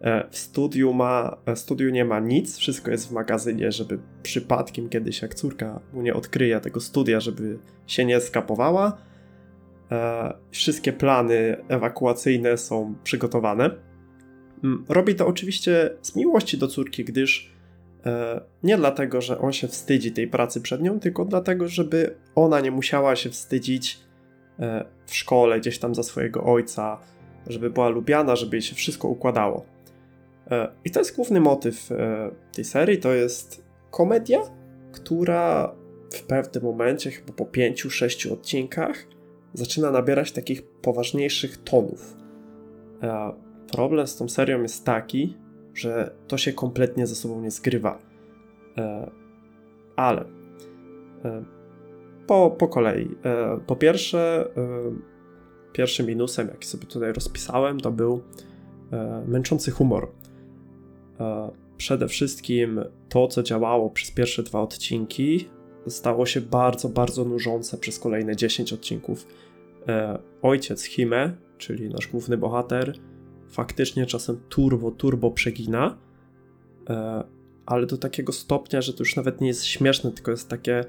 [0.02, 4.90] E, w studiu, ma, w studiu nie ma nic, wszystko jest w magazynie, żeby przypadkiem
[4.90, 8.98] kiedyś, jak córka mu nie odkryje tego studia, żeby się nie skapowała.
[9.92, 13.87] e, wszystkie plany ewakuacyjne są przygotowane.
[14.64, 17.52] Mm, robi to oczywiście z miłości do córki, gdyż
[18.06, 22.60] e, nie dlatego, że on się wstydzi tej pracy przed nią, tylko dlatego, żeby ona
[22.60, 24.00] nie musiała się wstydzić
[24.60, 27.00] e, w szkole, gdzieś tam za swojego ojca,
[27.48, 29.66] żeby była lubiana, żeby jej się wszystko układało.
[30.52, 31.90] E, I to jest główny motyw
[32.54, 34.40] tej serii, to jest komedia,
[34.92, 35.76] która
[36.14, 39.06] w pewnym momencie, chyba po pięciu, sześciu odcinkach,
[39.54, 42.18] zaczyna nabierać takich poważniejszych tonów.
[43.68, 45.38] E, problem z tą serią jest taki,
[45.74, 48.00] że to się kompletnie ze sobą nie zgrywa.
[49.96, 50.26] Ale
[52.28, 53.10] po, po kolei.
[53.68, 54.50] Po pierwsze,
[55.74, 58.22] pierwszym minusem, jaki sobie tutaj rozpisałem, to był
[59.28, 60.12] męczący humor.
[61.78, 65.50] Przede wszystkim to, co działało przez pierwsze dwa odcinki,
[65.88, 69.28] stało się bardzo, bardzo nużące przez kolejne 10 odcinków.
[69.88, 72.94] E, ojciec Hime, czyli nasz główny bohater,
[73.50, 75.98] faktycznie czasem turbo, turbo przegina,
[76.90, 77.24] e,
[77.66, 80.84] ale do takiego stopnia, że to już nawet nie jest śmieszne, tylko jest takie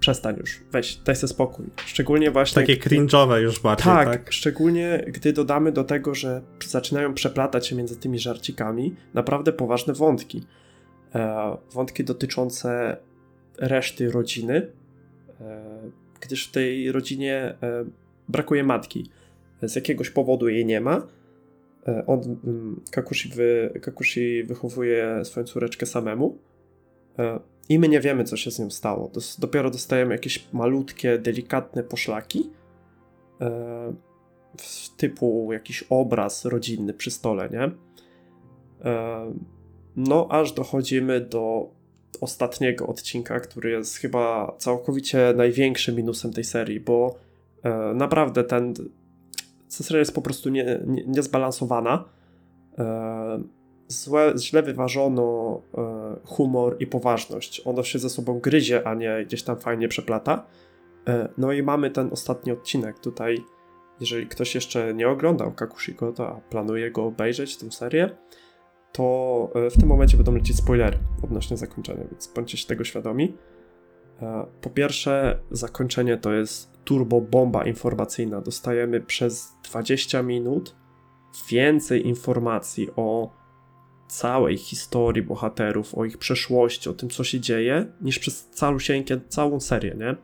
[0.00, 1.66] przestań już, weź, daj sobie spokój.
[1.86, 2.62] Szczególnie właśnie...
[2.62, 4.32] Takie cringe'owe już bardziej, tak, tak?
[4.32, 10.42] szczególnie gdy dodamy do tego, że zaczynają przeplatać się między tymi żarcikami naprawdę poważne wątki.
[11.14, 12.96] E, wątki dotyczące
[13.58, 14.66] reszty rodziny,
[15.40, 15.64] e,
[16.20, 17.54] gdyż w tej rodzinie
[18.28, 19.10] brakuje matki.
[19.62, 21.02] Z jakiegoś powodu jej nie ma.
[21.88, 26.38] E, on, mm, Kakushi, wy, Kakushi wychowuje swoją córeczkę samemu
[27.18, 29.10] e, i my nie wiemy, co się z nią stało.
[29.38, 32.50] Dopiero dostajemy jakieś malutkie, delikatne poszlaki
[33.40, 33.92] e,
[34.96, 37.70] typu jakiś obraz rodzinny przy stole, nie?
[39.96, 41.70] No, aż dochodzimy do
[42.20, 47.18] ostatniego odcinka, który jest chyba całkowicie największym minusem tej serii, bo
[47.94, 48.74] naprawdę ten
[49.70, 52.04] seria jest po prostu nie, nie, niezbalansowana.
[52.78, 53.42] E,
[53.88, 57.62] złe, źle wyważono e, humor i poważność.
[57.64, 60.46] Ono się ze sobą gryzie, a nie gdzieś tam fajnie przeplata.
[61.08, 63.38] E, no i mamy ten ostatni odcinek tutaj.
[64.00, 68.10] Jeżeli ktoś jeszcze nie oglądał Kakushiko, to planuje go obejrzeć, tę serię,
[68.92, 73.36] to w tym momencie będą lecieć spoilery odnośnie zakończenia, więc bądźcie się tego świadomi.
[74.60, 78.40] Po pierwsze, zakończenie to jest turbo bomba informacyjna.
[78.40, 80.74] Dostajemy przez 20 minut
[81.50, 83.40] więcej informacji o
[84.08, 89.60] całej historii bohaterów, o ich przeszłości, o tym, co się dzieje, niż przez calusieńkie, całą
[89.60, 90.16] serię, nie?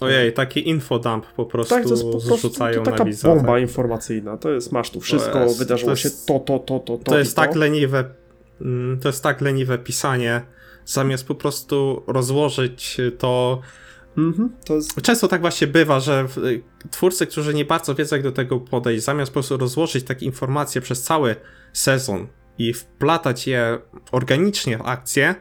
[0.00, 3.60] Ojej, taki infodump po prostu tak, to jest po prostu, zrzucają to taka bomba tak.
[3.60, 6.98] informacyjna, to jest, masz tu wszystko, jest, wydarzyło to jest, się to, to, to, to,
[6.98, 7.04] to.
[7.04, 8.04] To jest tak leniwe,
[8.60, 10.42] mm, to jest tak leniwe pisanie,
[10.84, 13.60] zamiast po prostu rozłożyć to
[14.16, 15.02] Mhm, jest...
[15.02, 16.26] Często tak właśnie bywa, że
[16.90, 20.80] twórcy, którzy nie bardzo wiedzą, jak do tego podejść, zamiast po prostu rozłożyć takie informacje
[20.80, 21.36] przez cały
[21.72, 22.26] sezon
[22.58, 23.78] i wplatać je
[24.12, 25.34] organicznie w akcję,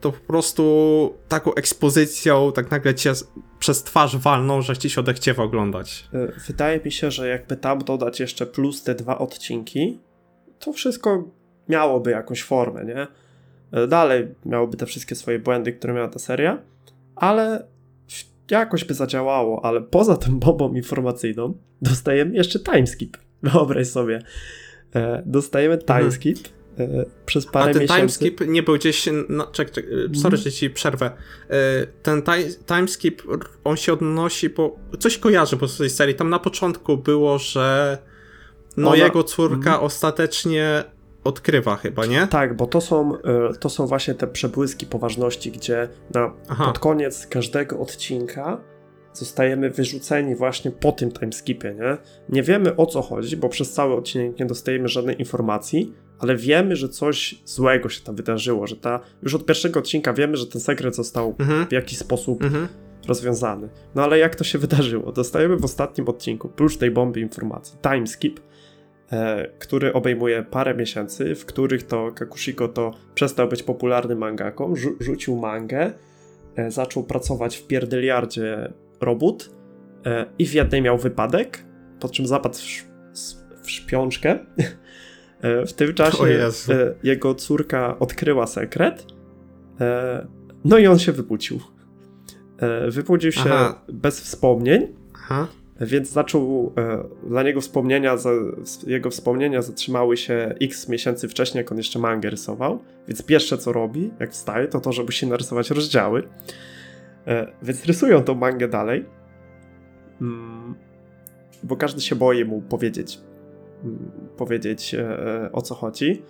[0.00, 3.12] to po prostu taką ekspozycją tak nagle cię
[3.58, 6.08] przez twarz walną, że ci się odechciewa oglądać.
[6.14, 10.00] E, wydaje mi się, że jakby tam dodać jeszcze plus te dwa odcinki,
[10.58, 11.24] to wszystko
[11.68, 13.06] miałoby jakąś formę, nie?
[13.72, 16.62] E, dalej miałoby te wszystkie swoje błędy, które miała ta seria,
[17.16, 17.66] ale
[18.50, 23.16] jakoś by zadziałało, ale poza tym bombą informacyjną dostajemy jeszcze timeskip.
[23.42, 24.22] Wyobraź sobie.
[24.94, 26.00] E, dostajemy mhm.
[26.00, 26.38] timeskip,
[26.78, 28.18] E, przez parę A ten miesięcy.
[28.18, 29.08] timeskip nie był gdzieś.
[29.28, 30.36] No, czek, czek, sorry, mm.
[30.36, 31.10] że ci przerwę.
[31.50, 32.22] E, ten
[32.66, 33.22] timeskip,
[33.64, 36.14] on się odnosi, bo coś kojarzy po tej serii.
[36.14, 37.98] Tam na początku było, że
[38.76, 38.96] no Ona...
[38.96, 39.84] jego córka mm.
[39.84, 40.84] ostatecznie
[41.24, 42.26] odkrywa chyba, nie?
[42.26, 46.32] Tak, bo to są, e, to są właśnie te przebłyski poważności, gdzie na,
[46.64, 48.60] pod koniec każdego odcinka
[49.12, 51.96] zostajemy wyrzuceni właśnie po tym timeskipie, nie?
[52.28, 56.76] Nie wiemy o co chodzi, bo przez cały odcinek nie dostajemy żadnej informacji, ale wiemy,
[56.76, 60.60] że coś złego się tam wydarzyło, że ta, już od pierwszego odcinka wiemy, że ten
[60.60, 61.66] sekret został mhm.
[61.66, 62.68] w jakiś sposób mhm.
[63.08, 63.68] rozwiązany.
[63.94, 65.12] No ale jak to się wydarzyło?
[65.12, 68.40] Dostajemy w ostatnim odcinku, prócz tej bomby informacji, timeskip,
[69.58, 75.36] który obejmuje parę miesięcy, w których to Kakushiko to przestał być popularnym mangaką, rzu rzucił
[75.36, 75.92] mangę,
[76.56, 79.50] e, zaczął pracować w pierdeliardzie robót
[80.06, 81.64] e, i w jednej miał wypadek,
[82.00, 82.62] po czym zapadł w,
[83.62, 84.38] w szpiączkę
[85.42, 86.50] E, w tym czasie e,
[87.02, 89.06] jego córka odkryła sekret,
[89.80, 90.26] e,
[90.64, 91.60] no i on się wybudził.
[92.88, 93.82] Wybudził się Aha.
[93.92, 95.46] bez wspomnień, Aha.
[95.80, 96.72] Więc zaczął,
[97.26, 98.16] dla niego wspomnienia,
[98.86, 103.72] jego wspomnienia zatrzymały się x miesięcy wcześniej, jak on jeszcze mangę rysował, więc pierwsze co
[103.72, 106.22] robi, jak wstaje, to to, żeby się narysować rozdziały.
[107.62, 109.04] Więc rysują tą mangę dalej.
[110.20, 110.74] Mm,
[111.62, 113.20] bo każdy się boi mu powiedzieć,
[113.84, 116.22] mm, powiedzieć e, o co chodzi.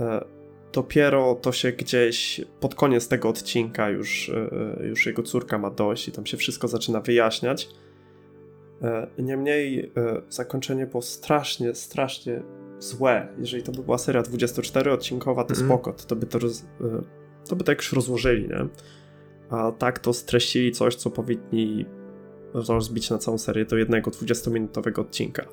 [0.00, 0.24] E,
[0.72, 6.08] dopiero to się gdzieś pod koniec tego odcinka już, e, już jego córka ma dość
[6.08, 7.68] i tam się wszystko zaczyna wyjaśniać.
[8.82, 12.42] E, niemniej e, zakończenie było strasznie, strasznie
[12.78, 13.28] złe.
[13.38, 15.66] Jeżeli to by była seria 24-odcinkowa, to mm.
[15.66, 16.64] spoko, to, to by to, roz,
[17.48, 18.68] to by to jakoś rozłożyli, nie?
[19.50, 21.86] A tak to streścili coś, co powinni
[22.54, 25.46] rozbić na całą serię do jednego 20-minutowego odcinka.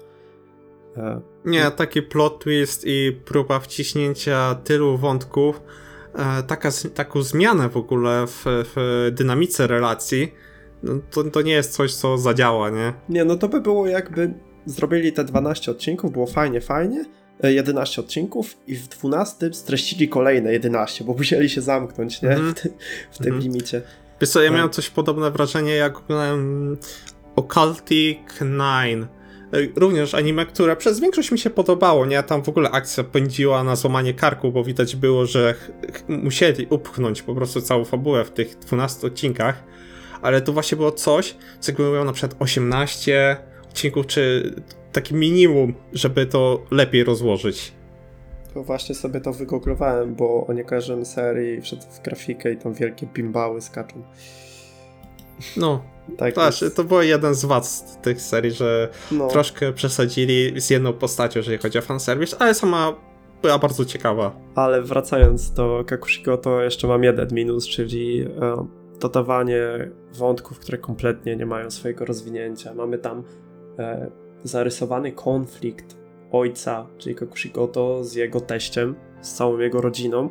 [0.97, 5.61] E, Nie, taki plot twist i próba wciśnięcia tylu wątków,
[6.15, 10.33] e, taka, taką zmianę w ogóle w, w dynamice relacji,
[11.11, 12.93] to, to nie jest coś, co zadziała, nie?
[13.09, 14.33] Nie, no to by było jakby
[14.65, 17.05] zrobili te 12 odcinków, było fajnie, fajnie,
[17.43, 22.29] 11 e, odcinków i w 12 streścili kolejne 11, bo musieli się zamknąć, nie?
[22.29, 22.51] Mm.
[22.51, 22.73] W, ty,
[23.11, 23.39] w tym mm.
[23.39, 23.81] limicie.
[24.21, 26.77] Wiesz co, ja miałem coś podobne wrażenie, jak oglądałem
[27.35, 29.07] Occultic 9
[29.53, 32.23] E, również anime, które przez większość mi się podobało, nie?
[32.23, 35.55] Tam w ogóle akcja pędziła na złamanie karku, bo widać było, że
[36.07, 39.63] musieli upchnąć po prostu całą fabułę w tych 12 odcinkach,
[40.25, 44.53] ale to właśnie było coś, co jakby miał na przykład 18 odcinków, czy
[44.91, 47.73] taki minimum, żeby to lepiej rozłożyć.
[48.53, 52.73] To właśnie sobie to wygooglowałem, bo o nie kojarzyłem serii, wszedł w grafikę i tam
[52.73, 54.03] wielkie bimbały skaczą.
[55.57, 55.83] No,
[56.17, 56.75] tak, to, jest...
[56.75, 59.27] to był jeden z wad tych serii, że no.
[59.27, 62.95] troszkę przesadzili z jedną postacią, jeżeli chodzi o fanservice, ale sama
[63.41, 64.35] była bardzo ciekawa.
[64.55, 71.35] Ale wracając do Kakushiko, to jeszcze mam jeden minus, czyli e, dodawanie wątków, które kompletnie
[71.35, 72.73] nie mają swojego rozwinięcia.
[72.73, 73.23] Mamy tam
[73.79, 74.11] e,
[74.43, 75.97] zarysowany konflikt
[76.31, 80.29] ojca, czyli Kakushikoto z jego teściem, z całą jego rodziną,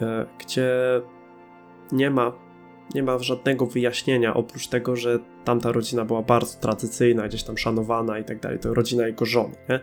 [0.00, 0.70] e, gdzie
[1.92, 2.32] nie ma
[2.94, 8.18] nie ma żadnego wyjaśnienia oprócz tego, że tamta rodzina była bardzo tradycyjna, gdzieś tam szanowana
[8.18, 8.58] i tak dalej.
[8.58, 9.80] To rodzina jego żony, nie?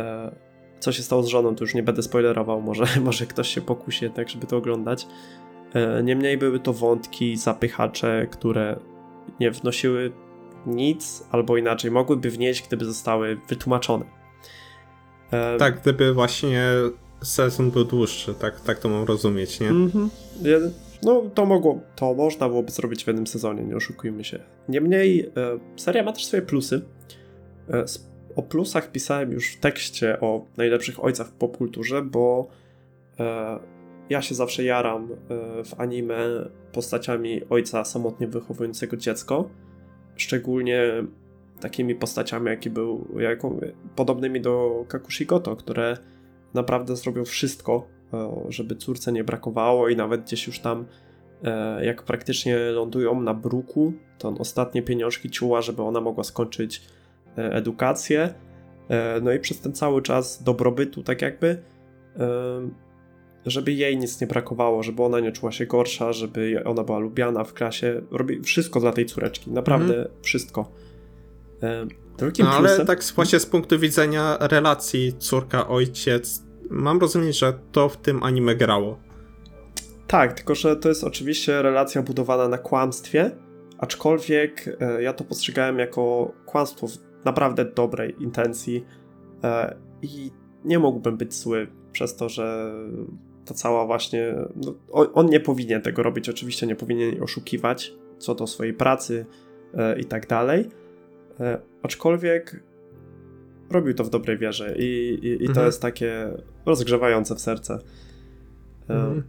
[0.00, 0.36] E,
[0.80, 4.10] co się stało z żoną, to już nie będę spoilerował, może, może ktoś się pokusi
[4.10, 5.06] tak, żeby to oglądać.
[5.74, 8.76] E, niemniej były to wątki, zapychacze, które
[9.40, 10.12] nie wnosiły
[10.66, 14.04] nic, albo inaczej mogłyby wnieść, gdyby zostały wytłumaczone.
[15.30, 16.62] E, tak, gdyby właśnie
[17.22, 19.68] sezon był dłuższy, tak, tak to mam rozumieć, nie?
[19.68, 20.10] Mhm.
[21.02, 24.38] No, to mogło, to można byłoby zrobić w jednym sezonie, nie oszukujmy się.
[24.68, 25.30] Niemniej, e,
[25.76, 26.82] seria ma też swoje plusy.
[28.36, 32.48] O plusach pisałem już w tekście o najlepszych ojcach w popkulturze, bo
[34.10, 36.16] ja się zawsze jaram e, w anime
[36.72, 39.50] postaciami ojca samotnie wychowującego dziecko.
[40.16, 40.82] Szczególnie
[41.60, 43.06] takimi postaciami, jaki był,
[43.96, 45.96] podobnymi do Kakushigoto, które
[46.54, 47.86] naprawdę zrobią wszystko,
[48.48, 50.86] żeby córce nie brakowało i nawet gdzieś już tam
[51.44, 56.82] e, jak praktycznie lądują na bruku, to on ostatnie pieniążki ciuła, żeby ona mogła skończyć
[57.38, 58.34] e, edukację.
[58.88, 61.62] E, no i przez ten cały czas dobrobytu, tak jakby,
[63.46, 67.44] żeby jej nic nie brakowało, żeby ona nie czuła się gorsza, żeby ona była lubiana
[67.44, 68.02] w klasie.
[68.10, 70.08] Robi wszystko dla tej córeczki, naprawdę mm.
[70.22, 70.72] wszystko.
[72.18, 72.86] Drugim no, ale plusem...
[72.86, 78.98] tak właśnie z punktu widzenia relacji córka-ojciec, mam rozumieć, że to w tym anime grało.
[80.06, 83.30] Tak, tylko że to jest oczywiście relacja budowana na kłamstwie,
[83.78, 88.84] aczkolwiek e, ja to postrzegałem jako kłamstwo w naprawdę dobrej intencji
[89.44, 90.30] e, i
[90.64, 92.72] nie mógłbym być zły przez to, że
[93.46, 94.34] ta cała właśnie.
[94.56, 99.26] No, on, nie powinien tego robić, oczywiście nie powinien oszukiwać co do swojej pracy
[99.74, 100.68] e, i tak dalej.
[101.40, 102.62] E, aczkolwiek
[103.70, 105.66] robił to w dobrej wierze i, i, i to mhm.
[105.66, 106.30] jest takie
[106.66, 107.78] rozgrzewające w serce.
[108.88, 109.22] Mhm.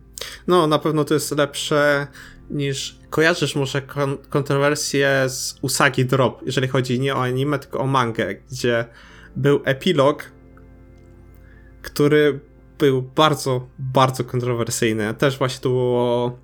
[0.47, 2.07] No, na pewno to jest lepsze
[2.49, 2.99] niż.
[3.09, 8.35] Kojarzysz może kon kontrowersję z Usagi Drop, jeżeli chodzi nie o anime, tylko o mangę,
[8.51, 8.85] gdzie
[9.35, 10.31] był epilog,
[11.81, 12.39] który
[12.77, 15.13] był bardzo, bardzo kontrowersyjny.
[15.13, 16.37] Też właśnie to było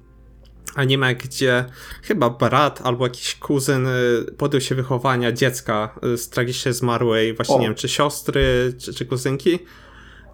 [0.75, 1.65] anime, gdzie
[2.03, 7.55] chyba brat albo jakiś kuzyn y, podjął się wychowania dziecka y, z tragicznie zmarłej, właśnie
[7.55, 7.59] o.
[7.59, 9.59] nie wiem, czy siostry, czy, czy kuzynki.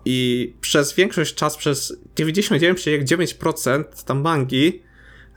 [0.05, 4.83] I przez większość czas, przez 99,9% tam mangi,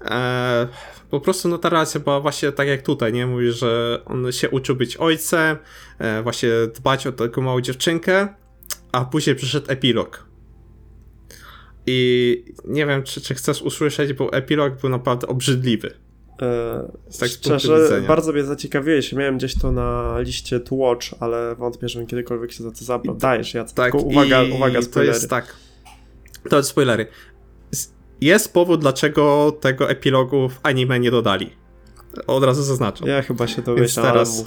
[0.00, 0.68] e,
[1.10, 3.26] po prostu no ta relacja była właśnie tak jak tutaj, nie?
[3.26, 5.56] Mówi, że on się uczył być ojcem,
[5.98, 8.28] e, właśnie dbać o taką małą dziewczynkę,
[8.92, 10.31] a później przyszedł epilog
[11.86, 15.94] i nie wiem, czy, czy chcesz usłyszeć, bo epilog był naprawdę obrzydliwy.
[16.38, 19.12] Eee, tak szczerze, bardzo mnie zaciekawiłeś.
[19.12, 23.16] Miałem gdzieś to na liście to watch, ale wątpię, żebym kiedykolwiek się za to zabrał.
[23.16, 25.12] Dajesz, ja tak, tylko uwaga, uwaga, spoilery.
[25.12, 25.56] To jest tak.
[26.50, 27.06] To jest spoilery.
[28.20, 31.50] Jest powód, dlaczego tego epilogu w anime nie dodali.
[32.26, 33.08] Od razu zaznaczam.
[33.08, 34.44] Ja chyba się domyślam, teraz...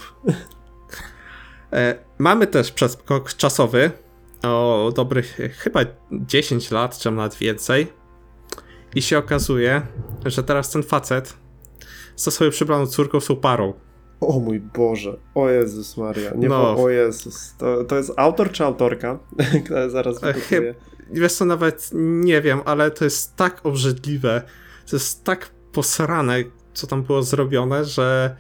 [1.74, 3.92] E, mamy też przeskok czasowy
[4.50, 5.80] o dobrych chyba
[6.12, 7.88] 10 lat, czy nawet więcej.
[8.96, 9.82] I się okazuje,
[10.26, 11.34] że teraz ten facet
[12.16, 13.74] ze swoją przybraną córką są parą.
[14.22, 16.84] O mój Boże, o Jezus Maria, nie no.
[16.84, 19.20] o Jezus, to, to jest autor czy autorka?
[19.88, 20.76] Zaraz wypytuję.
[21.12, 24.42] Wiesz co, nawet nie wiem, ale to jest tak obrzydliwe,
[24.90, 28.36] to jest tak posrane, co tam było zrobione, że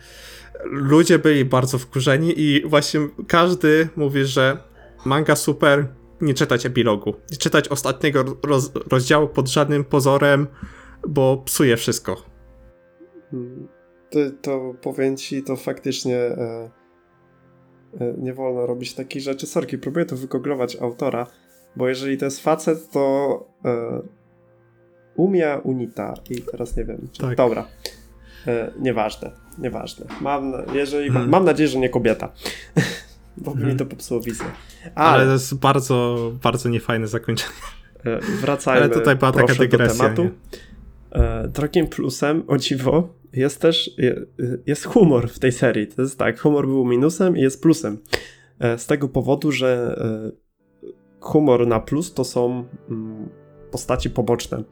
[0.63, 4.57] ludzie byli bardzo wkurzeni i właśnie każdy mówi, że
[5.05, 5.87] manga super,
[6.21, 10.47] nie czytać epilogu, nie czytać ostatniego roz rozdziału pod żadnym pozorem,
[11.07, 12.23] bo psuje wszystko.
[14.09, 16.69] To, to powiem ci, to faktycznie e,
[17.99, 19.47] e, nie wolno robić takich rzeczy.
[19.47, 21.27] Sorki, próbuję to wygoglować autora,
[21.75, 24.01] bo jeżeli to jest facet, to e,
[25.15, 27.07] Umia Unita i teraz nie wiem.
[27.19, 27.37] Tak.
[27.37, 27.67] Dobra.
[28.47, 30.05] E, nieważne, nieważne.
[30.21, 31.29] Mam, jeżeli, hmm.
[31.29, 32.31] mam nadzieję, że nie kobieta.
[33.37, 33.69] bo hmm.
[33.69, 34.45] mi to popsuło wizję.
[34.95, 35.07] Ale...
[35.09, 37.53] Ale to jest bardzo, bardzo niefajne zakończenie.
[38.05, 40.09] E, wracajmy Ale tutaj była taka dygresja.
[40.09, 40.29] Do tematu.
[41.11, 43.91] E, drugim plusem, o dziwo, jest też
[44.65, 45.87] jest humor w tej serii.
[45.87, 47.97] To jest tak, humor był minusem i jest plusem.
[48.59, 53.29] E, z tego powodu, że e, humor na plus to są mm,
[53.71, 54.63] postaci poboczne.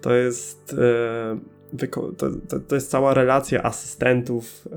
[0.00, 0.76] To jest
[1.78, 2.12] to,
[2.48, 4.68] to, to, jest cała relacja asystentów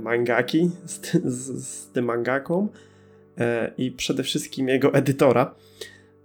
[0.00, 2.68] mangaki z, z, z tym mangaką
[3.78, 5.54] i przede wszystkim jego edytora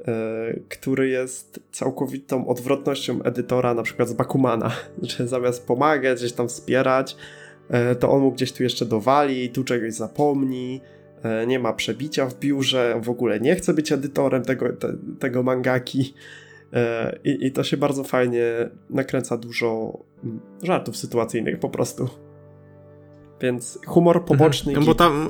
[0.07, 6.47] E, który jest całkowitą odwrotnością edytora, na przykład z Bakumana, że zamiast pomagać, gdzieś tam
[6.47, 7.15] wspierać,
[7.69, 10.81] e, to on mu gdzieś tu jeszcze dowali, tu czegoś zapomni,
[11.23, 15.43] e, nie ma przebicia w biurze, w ogóle nie chce być edytorem tego, te, tego
[15.43, 16.13] mangaki.
[17.23, 18.43] I, I to się bardzo fajnie
[18.89, 22.09] nakręca dużo mm, żartów sytuacyjnych po prostu.
[23.41, 24.37] Więc humor mhm.
[24.37, 24.73] poboczny.
[24.73, 25.29] No bo tam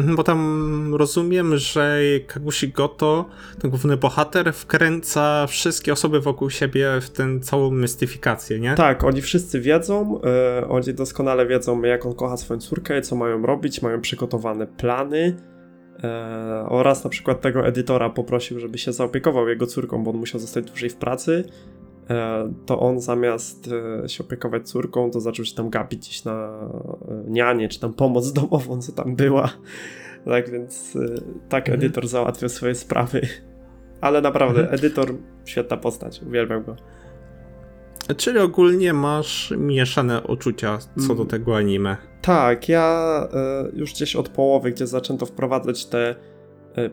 [0.00, 3.24] Mhm, bo tam rozumiem, że Kagushi Goto,
[3.60, 8.74] ten główny bohater, wkręca wszystkie osoby wokół siebie w tę całą mystyfikację, nie?
[8.74, 10.20] Tak, oni wszyscy wiedzą,
[10.60, 15.36] yy, oni doskonale wiedzą, jak on kocha swoją córkę, co mają robić, mają przygotowane plany.
[16.02, 20.40] Yy, oraz na przykład tego edytora poprosił, żeby się zaopiekował jego córką, bo on musiał
[20.40, 21.44] zostać dłużej w pracy.
[22.10, 23.70] E, to on zamiast
[24.06, 26.68] się opiekować córką, to zaczął się tam gapić gdzieś na
[27.28, 29.50] nianie, czy tam pomoc domową, co tam była.
[30.24, 30.98] Tak więc
[31.48, 31.78] tak mhm.
[31.78, 33.20] edytor załatwiał swoje sprawy.
[34.00, 34.78] Ale naprawdę, mhm.
[34.78, 36.76] edytor, świetna postać, uwielbiam go.
[38.16, 41.26] Czyli ogólnie masz mieszane uczucia co do mm.
[41.26, 41.96] tego anime.
[42.22, 43.28] Tak, ja
[43.72, 46.14] już gdzieś od połowy, gdzie zaczęto wprowadzać te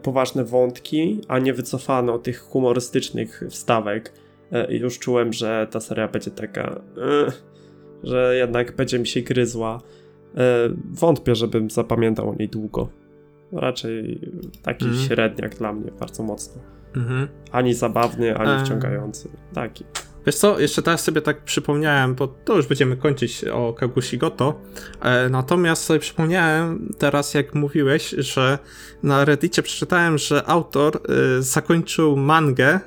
[0.01, 4.13] poważne wątki, a nie wycofano tych humorystycznych wstawek,
[4.51, 7.31] E, już czułem, że ta seria będzie taka, e,
[8.03, 9.81] że jednak będzie mi się gryzła.
[10.37, 12.89] E, wątpię, żebym zapamiętał o niej długo.
[13.51, 14.21] Raczej
[14.61, 14.97] taki mm.
[14.97, 16.61] średniak dla mnie, bardzo mocno.
[16.93, 17.27] -hmm.
[17.51, 19.29] Ani zabawny, ani wciągający.
[19.53, 19.85] Taki.
[20.27, 24.61] Wiesz co, jeszcze teraz sobie tak przypomniałem, bo to już będziemy kończyć o Kagushi Goto,
[25.01, 28.59] e, natomiast sobie przypomniałem teraz, jak mówiłeś, że
[29.03, 32.79] na Reddicie przeczytałem, że autor e, zakończył mangę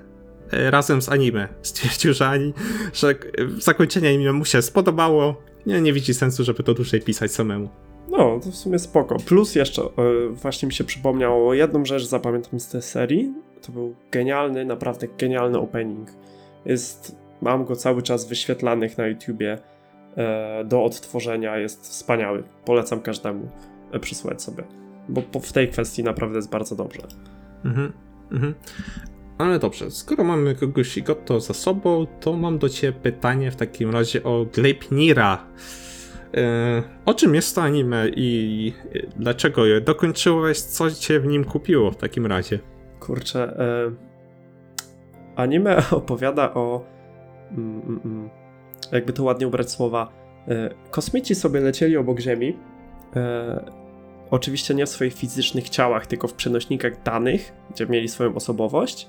[0.52, 1.48] E, razem z anime.
[1.62, 2.52] Stwierdził, że, ani,
[2.92, 3.14] że
[3.58, 5.36] zakończenie anime mu się spodobało.
[5.66, 7.68] Nie, nie widzi sensu, żeby to dłużej pisać samemu.
[8.10, 9.16] No, to w sumie spoko.
[9.26, 9.82] Plus jeszcze
[10.30, 13.34] właśnie mi się przypomniało jedną rzecz, zapamiętam z tej serii.
[13.62, 16.08] To był genialny, naprawdę genialny opening.
[16.64, 19.58] Jest, mam go cały czas wyświetlanych na YouTubie
[20.16, 20.24] yy,
[20.64, 21.58] do odtworzenia.
[21.58, 22.42] Jest wspaniały.
[22.64, 23.48] Polecam każdemu
[23.92, 24.64] yy, przysłać sobie.
[25.08, 27.02] Bo w tej kwestii naprawdę jest bardzo dobrze.
[27.64, 27.92] Mhm.
[28.32, 28.54] Mhm.
[29.38, 33.90] Ale dobrze, skoro mamy kogoś to za sobą, to mam do Ciebie pytanie w takim
[33.90, 35.46] razie o Gleipnira.
[36.34, 38.72] E, o czym jest to anime i
[39.16, 40.60] dlaczego je dokończyłeś?
[40.60, 42.58] Co Cię w nim kupiło w takim razie?
[43.00, 43.90] Kurczę, e,
[45.36, 46.84] anime opowiada o.
[47.50, 48.30] Mm, mm, mm,
[48.92, 50.12] jakby to ładnie ubrać słowa.
[50.48, 52.56] E, kosmici sobie lecieli obok Ziemi.
[53.16, 53.64] E,
[54.30, 59.08] oczywiście nie w swoich fizycznych ciałach, tylko w przenośnikach danych, gdzie mieli swoją osobowość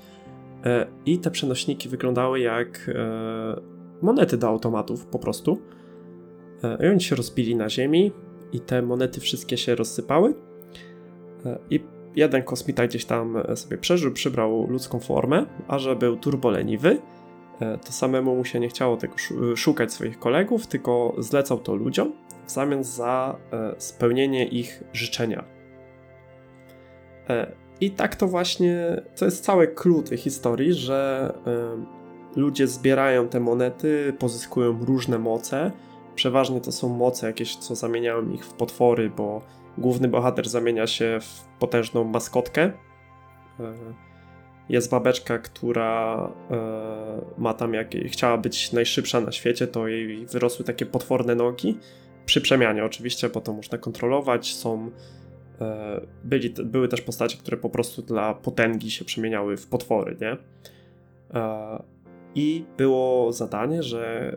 [0.64, 2.90] E, I te przenośniki wyglądały jak
[4.02, 5.58] monety do automatów po prostu.
[6.80, 8.12] I oni się rozbili na ziemi
[8.52, 10.34] i te monety wszystkie się rozsypały.
[11.70, 11.80] I
[12.16, 16.98] jeden kosmita gdzieś tam sobie przeżył, przybrał ludzką formę, a że był turboleniwy,
[17.58, 19.14] to samemu mu się nie chciało tego
[19.56, 22.12] szukać swoich kolegów, tylko zlecał to ludziom
[22.46, 23.36] w zamian za
[23.78, 25.44] spełnienie ich życzenia.
[27.80, 31.32] I tak to właśnie, to jest całe clue tej historii, że
[32.36, 35.70] ludzie zbierają te monety, pozyskują różne moce.
[36.14, 39.42] Przeważnie to są moce jakieś, co zamieniają ich w potwory, bo
[39.78, 42.72] główny bohater zamienia się w potężną maskotkę.
[44.70, 46.30] E, jest babeczka, która
[47.38, 51.78] ma tam jak chciała być najszybsza na świecie, to jej wyrosły takie potworne nogi.
[52.26, 54.54] Przy przemianie oczywiście, bo to można kontrolować.
[54.54, 54.90] Są
[56.24, 60.36] byli, były też postacie, które po prostu dla potęgi się przemieniały w potwory, nie?
[62.34, 64.36] I było zadanie, że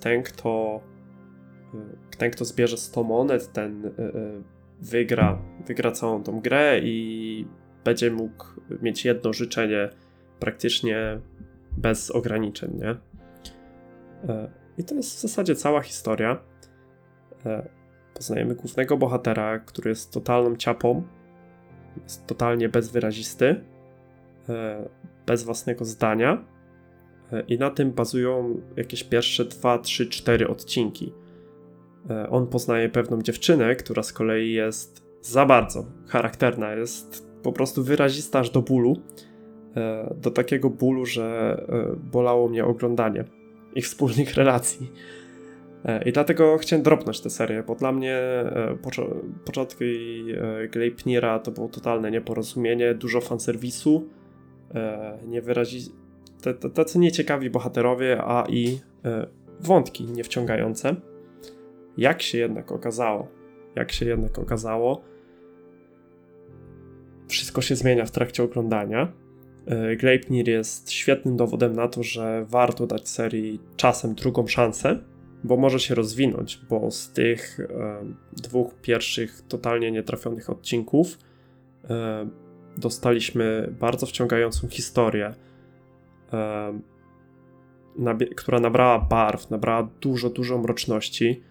[0.00, 0.80] ten, kto
[2.18, 4.12] ten, kto zbierze 100 monet, ten e, e,
[4.80, 7.46] wygra, wygra całą tą grę i
[7.84, 8.44] będzie mógł
[8.82, 9.90] mieć jedno życzenie
[10.40, 11.20] praktycznie
[11.76, 12.90] bez ograniczeń, nie?
[14.34, 16.38] E, I to jest w zasadzie cała historia.
[18.14, 21.02] Poznajemy głównego bohatera, który jest totalną ciapą,
[22.02, 23.64] jest totalnie bezwyrazisty,
[25.26, 26.44] bez własnego zdania
[27.48, 31.12] i na tym bazują jakieś pierwsze 2, 3, 4 odcinki.
[32.10, 37.84] E, on poznaje pewną dziewczynę, która z kolei jest za bardzo charakterna, jest po prostu
[37.84, 38.96] wyrazista aż do bólu.
[39.76, 43.24] E, do takiego bólu, że e, bolało mnie oglądanie
[43.74, 44.92] ich wspólnych relacji.
[46.06, 48.18] I dlatego chciałem dropnąć tę serię, bo dla mnie
[49.44, 50.24] początki
[50.70, 54.08] Gleipnira to było totalne nieporozumienie, dużo fanserwisu,
[55.26, 55.80] nie wyrazi...
[56.74, 58.78] tacy nieciekawi bohaterowie, a i
[59.60, 60.96] wątki niewciągające.
[61.96, 63.28] Jak się jednak okazało,
[63.76, 65.02] jak się jednak okazało,
[67.28, 69.12] wszystko się zmienia w trakcie oglądania.
[69.66, 74.98] E, Gleipnir jest świetnym dowodem na to, że warto dać serii czasem drugą szansę,
[75.44, 77.66] bo może się rozwinąć, bo z tych e,
[78.32, 81.18] dwóch pierwszych totalnie nietrafionych odcinków
[81.90, 82.28] e,
[82.76, 85.34] dostaliśmy bardzo wciągającą historię,
[88.36, 91.42] która nabrała barw, nabrała dużo, dużo mroczności.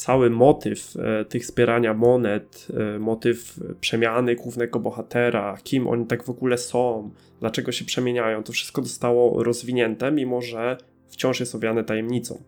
[0.00, 6.22] E, cały motyw e, tych zbierania monet, e, motyw przemiany głównego bohatera, kim oni tak
[6.24, 10.76] w ogóle są, dlaczego się przemieniają, to wszystko zostało rozwinięte, mimo że
[11.08, 12.42] wciąż jest owiane tajemnicą.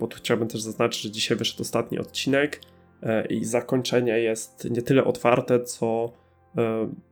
[0.00, 2.60] Bo tu chciałbym też zaznaczyć, że dzisiaj wyszedł ostatni odcinek
[3.30, 6.12] i zakończenie jest nie tyle otwarte, co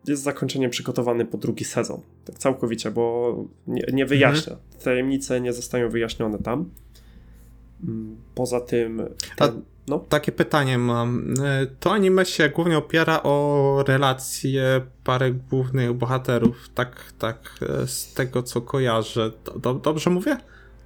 [0.09, 2.01] jest zakończeniem przygotowane po drugi sezon.
[2.25, 3.37] Tak całkowicie, bo
[3.67, 4.53] nie, nie wyjaśnia.
[4.53, 4.83] Mhm.
[4.85, 6.71] Tajemnice nie zostają wyjaśnione tam.
[8.35, 9.09] Poza tym.
[9.37, 9.99] Ten, no.
[9.99, 11.35] Takie pytanie mam.
[11.45, 16.69] E, to anime się głównie opiera o relacje pary głównych bohaterów.
[16.75, 19.31] Tak, tak, e, z tego co kojarzę.
[19.57, 20.37] Do, dobrze mówię?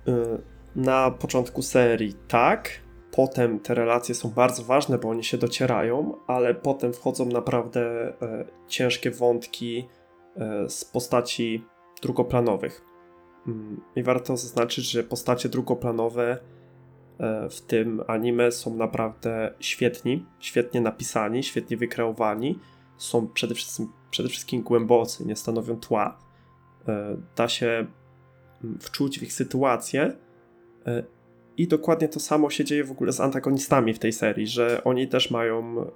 [0.09, 0.39] E,
[0.77, 2.71] na początku serii tak.
[3.11, 8.13] Potem te relacje są bardzo ważne, bo oni się docierają, ale potem wchodzą naprawdę
[8.69, 9.89] ciężkie wątki
[10.69, 11.65] z postaci
[12.03, 12.85] drugoplanowych.
[13.47, 16.39] Mm, I warto zaznaczyć, że postacie drugoplanowe
[17.51, 22.59] w tym anime są naprawdę świetni, świetnie napisani, świetnie wykreowani.
[22.97, 26.19] Są przede wszystkim, przede wszystkim głębocy, nie stanowią tła.
[26.89, 27.87] E, da się
[28.65, 30.13] mm, wczuć w ich sytuację.
[30.87, 31.03] E,
[31.57, 35.09] I dokładnie to samo się dzieje w ogóle z antagonistami w tej serii, że oni
[35.09, 35.87] też mają,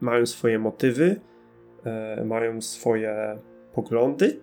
[0.00, 1.20] mają swoje motywy,
[2.24, 3.38] mają swoje
[3.74, 4.40] poglądy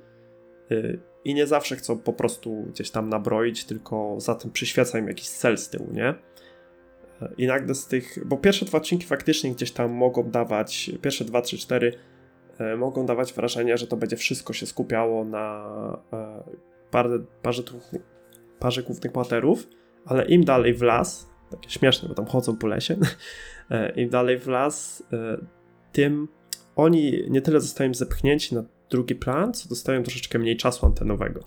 [1.26, 5.30] i nie zawsze chcą po prostu gdzieś tam nabroić, tylko za tym przyświeca im jakiś
[5.30, 6.14] cel z tyłu, nie?
[7.38, 11.42] I nagle z tych, bo pierwsze dwa odcinki faktycznie gdzieś tam mogą dawać, pierwsze dwa,
[11.42, 11.94] trzy, cztery
[12.60, 15.66] e, mogą dawać wrażenie, że to będzie wszystko się skupiało na
[16.14, 16.44] e,
[16.92, 17.64] parze, parze,
[18.60, 19.68] parze głównych bohaterów,
[20.06, 22.96] ale im dalej w las, takie śmieszne, bo tam chodzą po lesie,
[23.72, 25.04] e, im dalej w las,
[25.92, 26.28] tym
[26.76, 28.64] oni nie tyle zostają zepchnięci na
[28.94, 31.44] drugi plan, co dostają troszeczkę mniej czasu antenowego.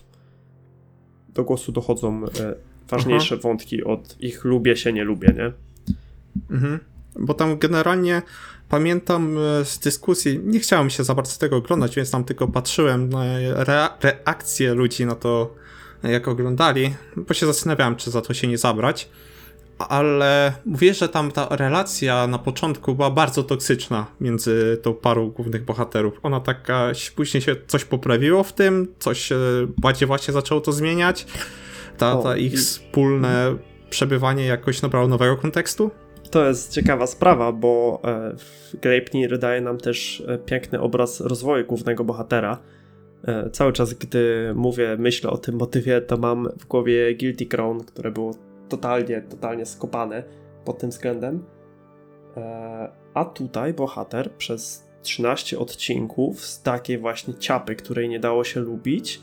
[1.33, 2.55] Do głosu dochodzą e,
[2.89, 3.41] ważniejsze Aha.
[3.43, 5.51] wątki od ich lubię się, nie lubię, nie?
[6.51, 6.79] Mhm.
[7.19, 8.21] Bo tam generalnie
[8.69, 13.09] pamiętam e, z dyskusji, nie chciałem się za bardzo tego oglądać, więc tam tylko patrzyłem
[13.09, 13.23] na
[14.01, 15.55] reakcje ludzi na to,
[16.03, 19.09] jak oglądali, bo się zastanawiałem, czy za to się nie zabrać
[19.79, 25.65] ale mówię, że tam ta relacja na początku była bardzo toksyczna między tą parą głównych
[25.65, 26.19] bohaterów.
[26.23, 29.29] Ona taka, później się coś poprawiło w tym, coś
[29.77, 31.25] bardziej właśnie zaczęło to zmieniać.
[31.97, 33.55] Ta, ta ich wspólne
[33.89, 35.91] przebywanie jakoś nabrało nowego kontekstu.
[36.31, 38.35] To jest ciekawa sprawa, bo e,
[38.81, 42.57] Gleipnir daje nam też e, piękny obraz rozwoju głównego bohatera.
[43.23, 47.83] E, cały czas, gdy mówię, myślę o tym motywie, to mam w głowie Guilty Crown,
[47.83, 48.33] które było
[48.69, 50.23] totalnie, totalnie skopane
[50.65, 51.45] pod tym względem.
[52.37, 58.59] E, a tutaj bohater przez 13 odcinków z takiej właśnie ciapy, której nie dało się
[58.59, 59.21] lubić,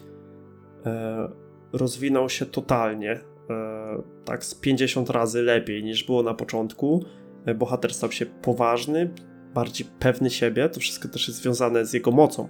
[0.86, 1.28] e,
[1.72, 3.20] rozwinął się totalnie.
[3.51, 7.05] E, tak z 50 razy lepiej niż było na początku.
[7.57, 9.11] bohater stał się poważny,
[9.55, 10.68] bardziej pewny siebie.
[10.68, 12.49] To wszystko też jest związane z jego mocą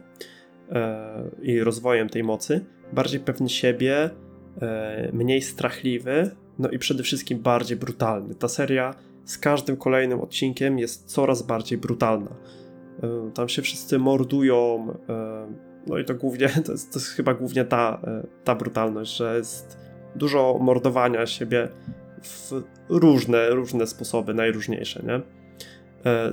[1.43, 2.65] i rozwojem tej mocy.
[2.93, 4.11] Bardziej pewny siebie,
[5.13, 8.35] mniej strachliwy, no i przede wszystkim bardziej brutalny.
[8.35, 8.95] Ta seria
[9.25, 12.31] z każdym kolejnym odcinkiem jest coraz bardziej brutalna.
[13.03, 15.47] E, tam się wszyscy mordują, e,
[15.87, 19.37] no i to głównie, to jest, to jest chyba głównie ta, e, ta brutalność, że
[19.37, 19.79] jest
[20.17, 21.69] dużo mordowania siebie
[22.23, 25.21] w różne, różne sposoby, najróżniejsze, nie?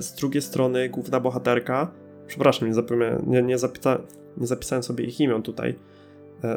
[0.00, 1.92] Z drugiej strony główna bohaterka,
[2.26, 3.56] przepraszam, nie, zapomniałem, nie, nie,
[4.36, 5.74] nie zapisałem sobie ich imion tutaj,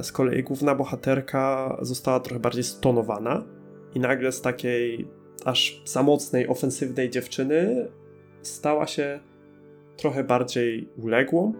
[0.01, 3.43] z kolei główna bohaterka została trochę bardziej stonowana
[3.95, 5.07] i nagle z takiej
[5.45, 7.87] aż samotnej, ofensywnej dziewczyny
[8.41, 9.19] stała się
[9.97, 11.53] trochę bardziej uległą.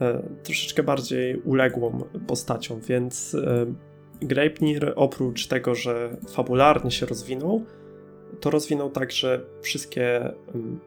[0.00, 3.66] E, troszeczkę bardziej uległą postacią, więc e,
[4.22, 7.64] Greipnir oprócz tego, że fabularnie się rozwinął,
[8.40, 10.20] to rozwinął także wszystkie
[10.54, 10.80] mm,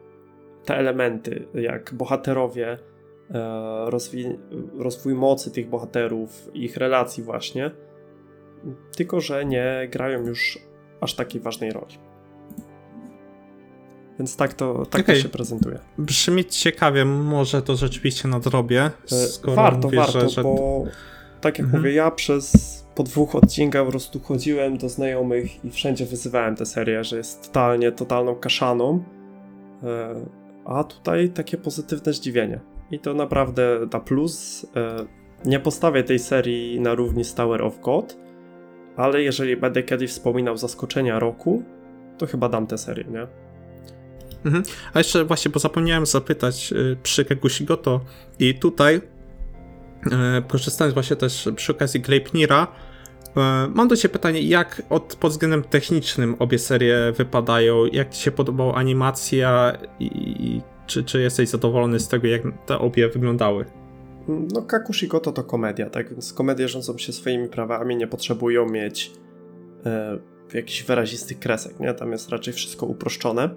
[0.64, 2.78] te elementy, jak bohaterowie,
[3.30, 4.38] e, rozwój,
[4.78, 7.70] rozwój mocy tych bohaterów, ich relacji właśnie,
[8.96, 10.58] tylko że nie grają już
[11.00, 11.98] aż takiej ważnej roli.
[14.18, 15.16] Więc tak to, tak okay.
[15.16, 15.78] to się prezentuje.
[15.98, 18.90] Brzmi ciekawie, może to rzeczywiście nadrobię.
[19.44, 20.42] E, warto, mówisz, warto, że, że...
[20.42, 20.84] bo
[21.40, 21.82] tak jak mhm.
[21.82, 26.66] mówię, ja przez po dwóch odcinkach po prostu chodziłem do znajomych i wszędzie wyzywałem tę
[26.66, 29.04] serię, że jest totalnie, totalną kaszaną.
[29.82, 30.14] E,
[30.64, 32.60] a tutaj takie pozytywne zdziwienie.
[32.90, 34.66] I to naprawdę da plus.
[34.76, 35.06] E,
[35.44, 38.16] nie postawię tej serii na równi z Tower of God,
[38.96, 41.62] ale jeżeli będę kiedyś wspominał zaskoczenia roku,
[42.18, 43.26] to chyba dam tę serię, nie?
[44.44, 44.64] Mhm.
[44.94, 48.00] A jeszcze właśnie, bo zapomniałem zapytać y, przy Kegusigoto
[48.38, 50.10] i tutaj, y,
[50.48, 52.66] korzystając właśnie też przy okazji Gleipnira,
[53.74, 57.86] mam do Ciebie pytanie, jak od, pod względem technicznym obie serie wypadają?
[57.86, 63.08] Jak Ci się podobała animacja i czy, czy jesteś zadowolony z tego, jak te obie
[63.08, 63.64] wyglądały?
[64.28, 69.12] No, Kakushigoto to komedia, tak więc komedie rządzą się swoimi prawami, nie potrzebują mieć
[69.86, 70.18] e,
[70.54, 71.94] jakichś wyrazistych kresek, nie?
[71.94, 73.50] Tam jest raczej wszystko uproszczone.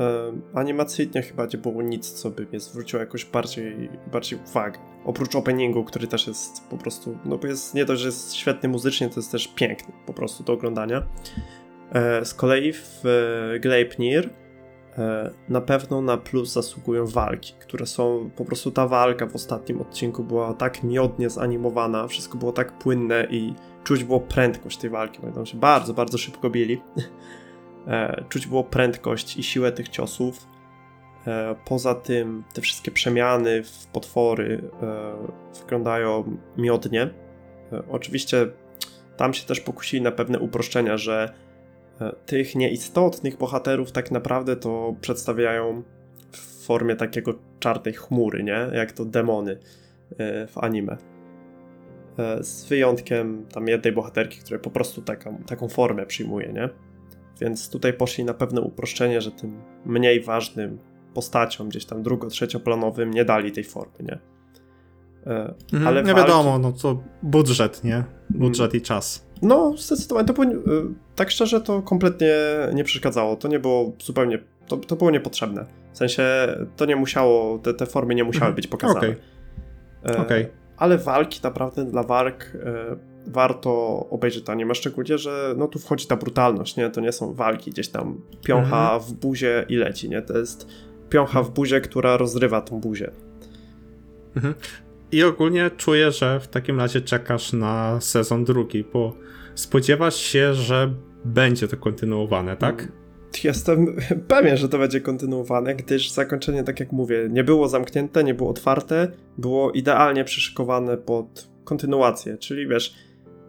[0.00, 4.78] E, animacyjnie chyba nie było nic, co by mnie zwróciło jakoś bardziej, bardziej uwagę.
[5.04, 8.68] Oprócz openingu, który też jest po prostu, no bo jest nie dość, że jest świetny
[8.68, 11.06] muzycznie, to jest też piękny po prostu do oglądania.
[11.92, 14.30] E, z kolei w e, Gleipnir
[15.48, 20.24] na pewno na plus zasługują walki, które są, po prostu ta walka w ostatnim odcinku
[20.24, 25.44] była tak miodnie zanimowana, wszystko było tak płynne i czuć było prędkość tej walki, będą
[25.44, 26.80] się bardzo, bardzo szybko bili.
[27.88, 30.46] E, czuć było prędkość i siłę tych ciosów.
[31.26, 37.10] E, poza tym te wszystkie przemiany w potwory e, wyglądają miodnie.
[37.90, 38.46] Oczywiście
[39.16, 41.32] tam się też pokusili na pewne uproszczenia, że
[42.26, 45.82] tych nieistotnych bohaterów tak naprawdę to przedstawiają
[46.32, 48.66] w formie takiego czarnej chmury, nie?
[48.72, 49.58] Jak to demony
[50.48, 50.96] w anime.
[52.40, 56.68] Z wyjątkiem tam jednej bohaterki, która po prostu taką, taką formę przyjmuje, nie?
[57.40, 60.78] Więc tutaj poszli na pewne uproszczenie, że tym mniej ważnym
[61.14, 64.18] postaciom, gdzieś tam drugo-trzecioplanowym nie dali tej formy, nie?
[65.26, 66.30] E, mhm, ale nie walki...
[66.30, 68.04] wiadomo, no to budżet, nie?
[68.30, 68.76] Budżet mm.
[68.76, 69.26] i czas.
[69.42, 70.26] No, zdecydowanie.
[70.26, 70.56] To było, e,
[71.16, 72.34] tak szczerze, to kompletnie
[72.74, 73.36] nie przeszkadzało.
[73.36, 75.66] To nie było zupełnie, to, to było niepotrzebne.
[75.92, 76.24] W sensie,
[76.76, 78.54] to nie musiało, te, te formy nie musiały mhm.
[78.54, 78.98] być pokazane.
[78.98, 79.16] Okej.
[80.04, 80.18] Okay.
[80.18, 80.48] okay.
[80.76, 82.52] Ale walki naprawdę dla walk
[83.26, 83.70] warto
[84.10, 86.90] obejrzeć to anime, szczególnie, że no tu wchodzi ta brutalność, nie?
[86.90, 89.00] To nie są walki gdzieś tam piącha mhm.
[89.00, 90.22] w buzie i leci, nie?
[90.22, 90.66] To jest
[91.10, 93.10] piącha w buzie, która rozrywa tą buzię.
[94.36, 94.54] Mhm.
[95.12, 99.16] I ogólnie czuję, że w takim razie czekasz na sezon drugi, bo
[99.54, 100.94] spodziewasz się, że
[101.24, 102.82] będzie to kontynuowane, tak?
[102.82, 102.92] Mm.
[103.44, 103.96] Jestem
[104.28, 108.50] pewien, że to będzie kontynuowane, gdyż zakończenie, tak jak mówię, nie było zamknięte, nie było
[108.50, 112.94] otwarte, było idealnie przyszykowane pod kontynuację, czyli wiesz,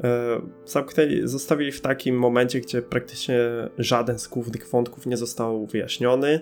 [0.04, 3.40] E, zamknęli, zostawili w takim momencie, gdzie praktycznie
[3.78, 6.40] żaden z głównych wątków nie został wyjaśniony,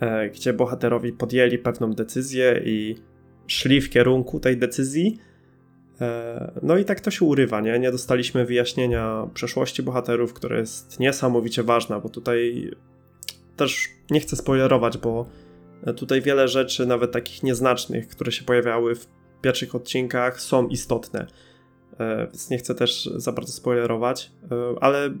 [0.00, 2.96] e, gdzie bohaterowie podjęli pewną decyzję i
[3.46, 5.18] szli w kierunku tej decyzji.
[6.00, 7.78] E, no i tak to się urywa, nie?
[7.78, 12.70] Nie dostaliśmy wyjaśnienia przeszłości bohaterów, która jest niesamowicie ważna, bo tutaj
[13.56, 15.26] też nie chcę spoilerować, bo
[15.96, 19.08] tutaj wiele rzeczy, nawet takich nieznacznych, które się pojawiały w
[19.42, 21.26] pierwszych odcinkach, są istotne.
[21.98, 25.14] E, więc nie chcę też za bardzo spoilerować, e, ale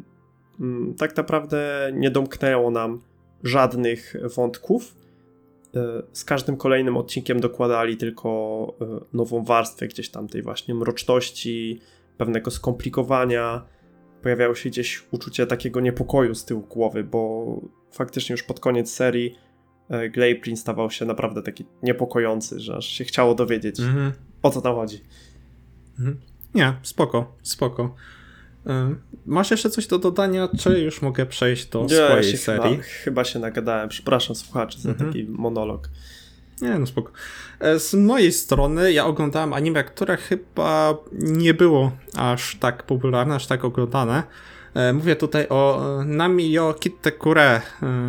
[0.60, 3.00] mm, tak naprawdę nie domknęło nam
[3.44, 4.94] żadnych wątków.
[5.76, 8.28] E, z każdym kolejnym odcinkiem dokładali tylko
[9.12, 11.80] nową warstwę gdzieś tam tej właśnie mroczności,
[12.16, 13.66] pewnego skomplikowania.
[14.22, 17.46] pojawiało się gdzieś uczucie takiego niepokoju z tyłu głowy, bo
[17.92, 19.34] faktycznie już pod koniec serii
[19.88, 24.12] e, Glayplin stawał się naprawdę taki niepokojący, że aż się chciało dowiedzieć, mhm.
[24.42, 25.00] o co tam chodzi.
[25.98, 26.20] Mhm.
[26.54, 27.94] Nie, spoko, spoko.
[29.26, 32.76] Masz jeszcze coś do dodania, czy już mogę przejść do Nie, swojej serii?
[32.76, 33.88] Chyba, chyba, się nagadałem.
[33.88, 35.10] Przepraszam słuchaczy za mhm.
[35.10, 35.88] taki monolog.
[36.62, 37.12] Nie, no spoko.
[37.60, 43.46] E, z mojej strony ja oglądałem anime, które chyba nie było aż tak popularne, aż
[43.46, 44.22] tak oglądane.
[44.74, 47.62] E, mówię tutaj o e, Nami yo Kittekure,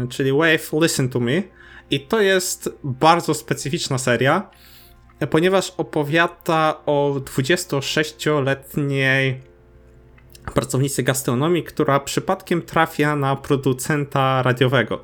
[0.09, 1.43] czyli Wave Listen to Me.
[1.91, 4.49] I to jest bardzo specyficzna seria,
[5.29, 9.41] ponieważ opowiada o 26-letniej
[10.53, 15.03] pracownicy gastronomii, która przypadkiem trafia na producenta radiowego.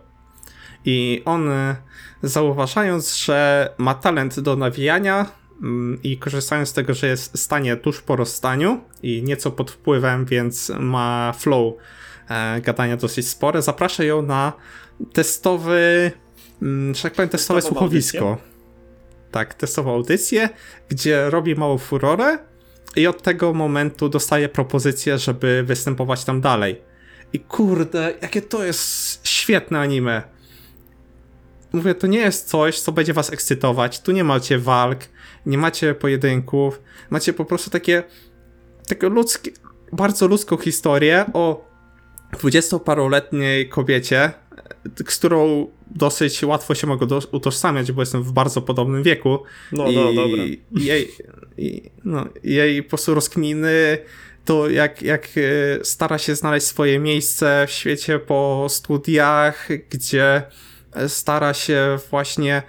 [0.85, 1.49] I on,
[2.23, 5.25] zauważając, że ma talent do nawijania
[5.61, 9.71] mm, i korzystając z tego, że jest w stanie tuż po rozstaniu i nieco pod
[9.71, 11.73] wpływem, więc ma flow
[12.29, 14.53] e, gadania dosyć spore, zaprasza ją na
[15.13, 16.11] testowy,
[16.61, 18.29] mm, że tak powiem, testowe Testową słuchowisko.
[18.29, 18.53] Audycję?
[19.31, 20.49] Tak, testową audycję,
[20.89, 22.37] gdzie robi małą furorę
[22.95, 26.81] i od tego momentu dostaje propozycję, żeby występować tam dalej.
[27.33, 30.23] I kurde, jakie to jest świetne anime.
[31.73, 33.99] Mówię, to nie jest coś, co będzie was ekscytować.
[33.99, 34.99] Tu nie macie walk,
[35.45, 38.03] nie macie pojedynków, macie po prostu takie,
[38.87, 39.51] takie ludzkie,
[39.91, 41.65] bardzo ludzką historię o
[42.31, 44.31] dwudziestoparoletniej kobiecie,
[44.95, 49.39] z którą dosyć łatwo się mogę utożsamiać, bo jestem w bardzo podobnym wieku.
[49.71, 50.43] No, I, no, dobra.
[50.71, 51.11] Jej,
[51.57, 53.97] i, no, jej po prostu rozkminy,
[54.45, 60.41] to jak, jak e, stara się znaleźć swoje miejsce w świecie po studiach, gdzie
[60.93, 62.63] e, stara się właśnie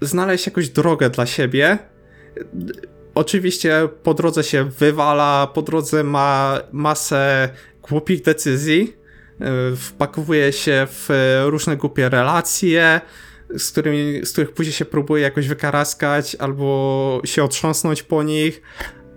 [0.00, 1.78] znaleźć jakąś drogę dla siebie.
[3.14, 7.48] Oczywiście po drodze się wywala, po drodze ma masę
[7.88, 9.03] głupich decyzji,
[9.76, 11.08] wpakowuje się w
[11.46, 13.00] różne głupie relacje,
[13.56, 18.62] z, którymi, z których później się próbuje jakoś wykaraskać albo się otrząsnąć po nich,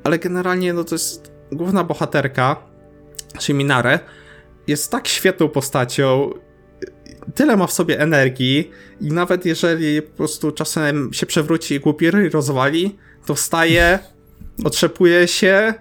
[0.04, 2.56] ale generalnie no to jest główna bohaterka,
[3.40, 4.00] czyli Minare,
[4.68, 6.34] jest tak świetną postacią,
[7.36, 12.12] tyle ma w sobie energii i nawet jeżeli po prostu czasem się przewróci i głupi
[12.12, 14.00] rozwali, to wstaje,
[14.64, 15.74] otrzepuje się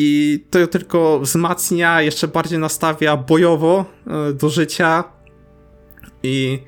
[0.00, 5.04] i to tylko wzmacnia, jeszcze bardziej nastawia bojowo e, do życia
[6.22, 6.62] i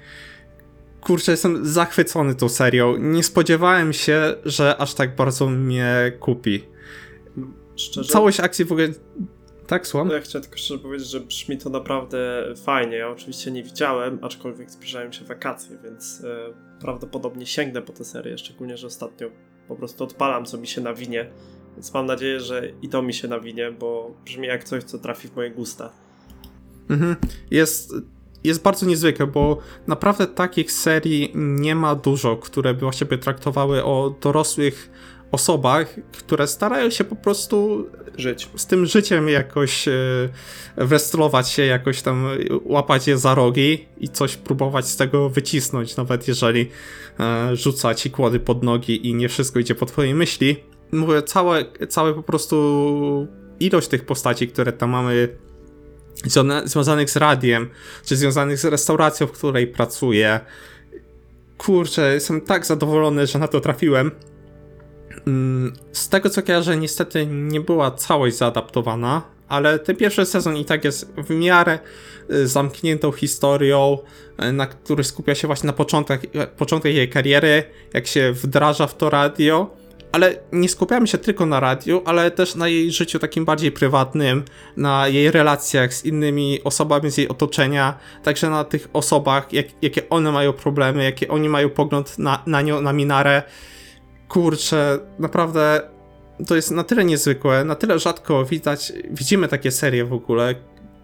[1.00, 2.96] kurczę, jestem zachwycony tą serią.
[2.96, 6.64] Nie spodziewałem się, że aż tak bardzo mnie kupi.
[7.76, 8.12] Szczerze?
[8.12, 8.88] Całość akcji w ogóle...
[9.66, 10.10] Tak, słucham?
[10.10, 12.96] Ja chciałem tylko szczerze powiedzieć, że brzmi to naprawdę fajnie.
[12.96, 18.38] Ja oczywiście nie widziałem, aczkolwiek zbliżają się wakacje, więc e, prawdopodobnie sięgnę po tę serię,
[18.38, 19.30] szczególnie, że ostatnio
[19.68, 21.30] po prostu odpalam, co mi się nawinie.
[21.76, 25.28] Więc mam nadzieję, że i to mi się nawinie, bo brzmi jak coś, co trafi
[25.28, 25.92] w moje gusta.
[26.90, 27.16] Mhm.
[27.50, 27.94] Jest
[28.44, 34.14] jest bardzo niezwykłe, bo naprawdę takich serii nie ma dużo, które by właściwie traktowały o
[34.20, 34.90] dorosłych
[35.32, 38.48] osobach, które starają się po prostu żyć.
[38.56, 39.92] Z tym życiem jakoś e,
[40.76, 42.28] wrestlować się, jakoś tam
[42.64, 46.70] łapać je za rogi i coś próbować z tego wycisnąć, nawet jeżeli
[47.20, 50.56] e, rzuca ci kłody pod nogi i nie wszystko idzie po twojej myśli.
[50.92, 53.26] Mówię, całe, całe po prostu
[53.60, 55.28] ilość tych postaci, które tam mamy
[56.64, 57.70] związanych z radiem,
[58.04, 60.40] czy związanych z restauracją, w której pracuję.
[61.58, 64.10] Kurczę, jestem tak zadowolony, że na to trafiłem.
[65.26, 70.64] Mm, z tego co kojarzę, niestety nie była całość zaadaptowana, ale ten pierwszy sezon i
[70.64, 71.78] tak jest w miarę
[72.30, 73.98] y, zamkniętą historią,
[74.42, 76.22] y, na który skupia się właśnie na początek,
[76.56, 77.64] początek jej kariery,
[77.94, 79.79] jak się wdraża w to radio
[80.12, 84.44] ale nie skupiamy się tylko na radiu, ale też na jej życiu takim bardziej prywatnym,
[84.76, 90.08] na jej relacjach z innymi osobami z jej otoczenia, także na tych osobach, jak, jakie
[90.08, 93.42] one mają problemy, jakie oni mają pogląd na, na nią, na Minarę.
[94.28, 95.80] Kurczę, naprawdę
[96.46, 100.54] to jest na tyle niezwykłe, na tyle rzadko widać, widzimy takie serie w ogóle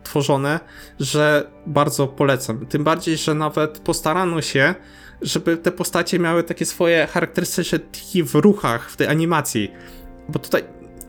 [0.03, 0.61] tworzone,
[1.01, 2.67] że bardzo polecam.
[2.67, 4.75] Tym bardziej, że nawet postarano się
[5.23, 9.73] żeby te postacie miały takie swoje charakterystyczne tiki w ruchach, w tej animacji.
[10.29, 10.65] Bo tutaj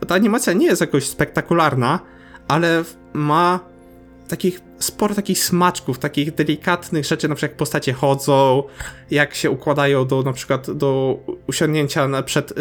[0.06, 2.00] ta animacja nie jest jakoś spektakularna,
[2.48, 3.60] ale ma
[4.28, 8.62] takich sporo takich smaczków, takich delikatnych rzeczy, na przykład jak postacie chodzą,
[9.10, 12.54] jak się układają do na przykład do usiądnięcia przed y,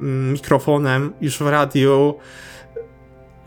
[0.00, 2.14] mm, mikrofonem już w radiu.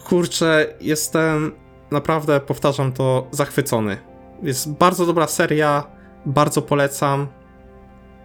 [0.05, 1.51] Kurczę, jestem
[1.91, 3.97] naprawdę, powtarzam to, zachwycony.
[4.43, 5.83] Jest bardzo dobra seria,
[6.25, 7.27] bardzo polecam.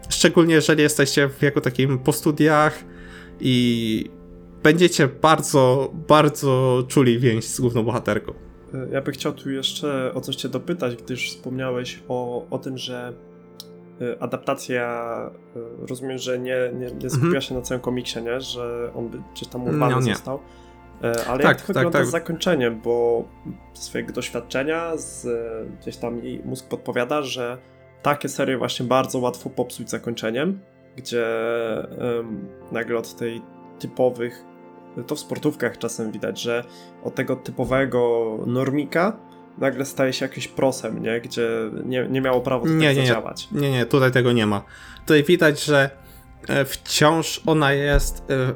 [0.08, 2.84] Szczególnie jeżeli jesteście w wieku takim po studiach
[3.40, 4.10] i
[4.62, 8.32] będziecie bardzo, bardzo czuli więź z główną bohaterką.
[8.92, 13.12] Ja bym chciał tu jeszcze o coś cię dopytać, gdyż wspomniałeś o, o tym, że
[14.02, 15.10] y, adaptacja,
[15.56, 17.42] y, rozumiem, że nie, nie, nie skupia mhm.
[17.42, 18.40] się na całym komiksie, nie?
[18.40, 20.40] że on by gdzieś tam urwany no, został.
[21.02, 22.08] E, ale tak, jak to tak, wygląda tak.
[22.08, 23.24] z zakończeniem, bo
[23.74, 25.26] ze swojego doświadczenia z,
[25.80, 27.58] gdzieś tam jej mózg podpowiada, że
[28.04, 30.60] takie serie właśnie bardzo łatwo popsuć zakończeniem,
[30.96, 31.26] gdzie
[31.98, 33.42] um, nagle od tej
[33.78, 34.44] typowych
[35.06, 36.64] to w sportówkach czasem widać, że
[37.04, 39.16] od tego typowego normika
[39.58, 41.20] nagle staje się jakimś prosem, nie?
[41.20, 41.48] Gdzie
[41.84, 43.48] nie, nie miało prawa tutaj nie, nie, zadziałać.
[43.52, 44.64] Nie, nie, tutaj tego nie ma.
[45.00, 45.90] Tutaj widać, że
[46.48, 48.54] e, wciąż ona jest e,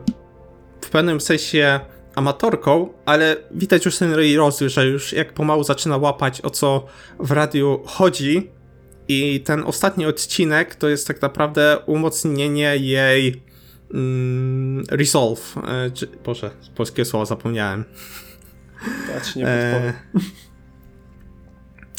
[0.81, 1.81] w pewnym sensie
[2.15, 6.87] amatorką, ale widać już ten rozwój, że już jak pomału zaczyna łapać o co
[7.19, 8.58] w radiu chodzi
[9.09, 13.43] i ten ostatni odcinek to jest tak naprawdę umocnienie jej
[13.95, 15.57] mm, resolve.
[15.69, 17.85] E, czy, Boże, polskie słowa zapomniałem.
[19.25, 19.93] Ci nie e,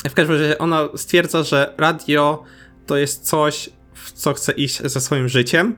[0.10, 2.44] W każdym razie ona stwierdza, że radio
[2.86, 5.78] to jest coś, w co chce iść ze swoim życiem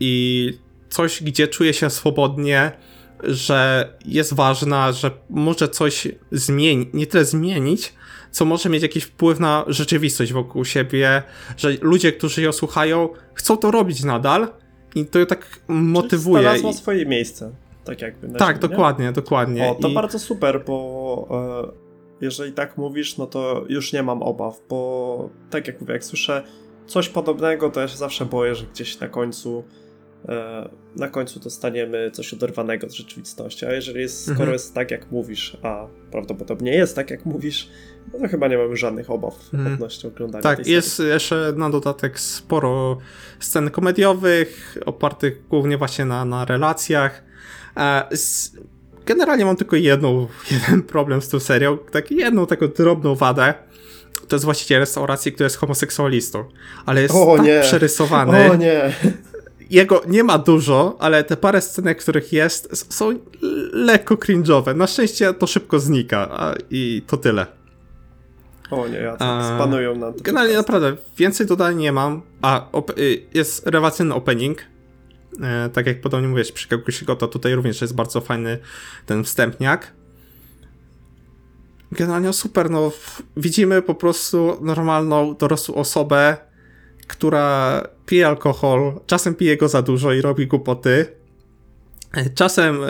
[0.00, 0.52] i
[0.88, 2.72] coś, gdzie czuje się swobodnie,
[3.22, 7.92] że jest ważna, że może coś zmienić, nie tyle zmienić,
[8.34, 11.22] co może mieć jakiś wpływ na rzeczywistość wokół siebie,
[11.56, 14.48] że ludzie, którzy ją słuchają, chcą to robić nadal
[14.94, 16.42] i to tak motywuje.
[16.42, 17.50] Czyli znalazła swoje miejsce.
[17.84, 18.28] Tak jakby.
[18.28, 19.70] Tak, dokładnie, dokładnie.
[19.70, 19.94] O, to I...
[19.94, 21.72] bardzo super, bo
[22.20, 26.04] e, jeżeli tak mówisz, no to już nie mam obaw, bo tak jak mówię, jak
[26.04, 26.42] słyszę
[26.86, 29.64] coś podobnego, to ja się zawsze boję, że gdzieś na końcu
[30.28, 33.66] e, na końcu dostaniemy coś oderwanego od rzeczywistości.
[33.66, 34.52] A jeżeli jest, skoro mhm.
[34.52, 37.70] jest tak, jak mówisz, a prawdopodobnie jest tak, jak mówisz,
[38.12, 39.74] no to chyba nie mamy żadnych obaw mhm.
[39.74, 42.98] odnośnie oglądania Tak, jest jeszcze na dodatek sporo
[43.40, 47.22] scen komediowych, opartych głównie właśnie na, na relacjach.
[47.76, 48.08] E,
[49.06, 53.54] generalnie mam tylko jedną, jeden problem z tą serią, tak jedną taką drobną wadę.
[54.28, 56.44] To jest właściciel restauracji, który jest homoseksualistą,
[56.86, 57.60] ale jest o, tak nie.
[57.60, 58.50] przerysowany.
[58.50, 58.92] O nie
[59.70, 63.18] jego nie ma dużo, ale te parę scenek, których jest, są
[63.72, 64.76] lekko cringe'owe.
[64.76, 67.46] Na szczęście to szybko znika i to tyle.
[68.74, 70.22] O nie, ja tak spanują na to.
[70.22, 72.22] Generalnie naprawdę więcej dodań nie mam.
[72.42, 72.66] A
[72.98, 74.58] y, jest rewelacyjny opening.
[75.42, 76.68] E, tak jak podobnie mówiłeś przy
[77.18, 78.58] to tutaj również jest bardzo fajny
[79.06, 79.92] ten wstępniak.
[81.92, 82.92] Generalnie super, no
[83.36, 86.36] widzimy po prostu normalną, dorosłą osobę,
[87.06, 91.06] która pije alkohol, czasem pije go za dużo i robi głupoty.
[92.34, 92.88] Czasem e,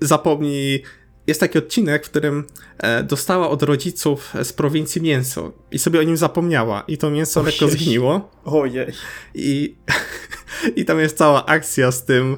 [0.00, 0.82] zapomni.
[1.26, 2.44] Jest taki odcinek, w którym
[2.78, 6.84] e, dostała od rodziców z prowincji mięso i sobie o nim zapomniała.
[6.88, 7.52] I to mięso Ojej.
[7.52, 8.30] lekko zgniło.
[8.44, 8.92] Ojej.
[9.34, 9.76] I,
[10.76, 12.36] I tam jest cała akcja z tym,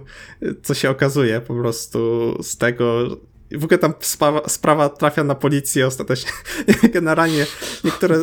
[0.62, 1.98] co się okazuje po prostu
[2.42, 3.08] z tego,
[3.52, 6.30] w ogóle tam sprawa, sprawa, trafia na policję ostatecznie.
[6.94, 7.46] Generalnie
[7.84, 8.16] niektóre,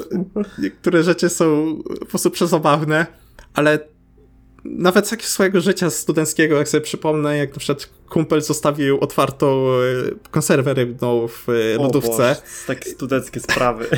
[0.59, 3.05] niektóre rzeczy są po prostu przezabawne,
[3.53, 3.79] ale
[4.65, 10.29] nawet z swojego życia studenckiego, jak sobie przypomnę, jak na przykład kumpel zostawił otwartą e,
[10.31, 12.13] konserwę rybną w e, lodówce.
[12.13, 12.35] O Boże,
[12.67, 13.87] takie studenckie sprawy.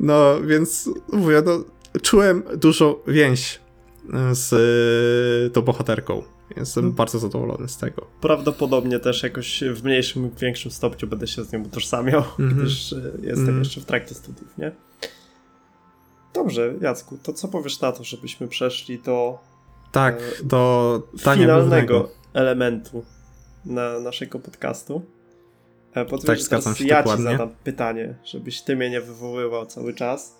[0.00, 1.64] No, więc mówię, no,
[2.02, 3.60] czułem dużo więź
[4.32, 6.22] z e, tą bohaterką.
[6.56, 6.96] Jestem hmm.
[6.96, 8.06] bardzo zadowolony z tego.
[8.20, 12.54] Prawdopodobnie też jakoś w mniejszym lub większym stopniu będę się z nią utożsamiał, mm -hmm.
[12.54, 13.58] gdyż jestem mm.
[13.58, 14.72] jeszcze w trakcie studiów, nie?
[16.36, 19.38] Dobrze, Jacku, to co powiesz na to, żebyśmy przeszli do
[19.92, 22.08] tak, e, do finalnego głównego.
[22.34, 23.04] elementu
[23.64, 25.02] na naszego podcastu.
[25.94, 27.24] E, tak, że teraz ja dokładnie.
[27.24, 30.36] ci zadam pytanie, żebyś ty mnie nie wywoływał cały czas.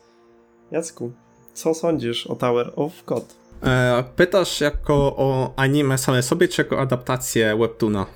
[0.71, 1.13] Jacku,
[1.55, 3.35] co sądzisz o Tower of God?
[3.63, 8.07] E, pytasz jako o anime same sobie, czy jako adaptację webtoona?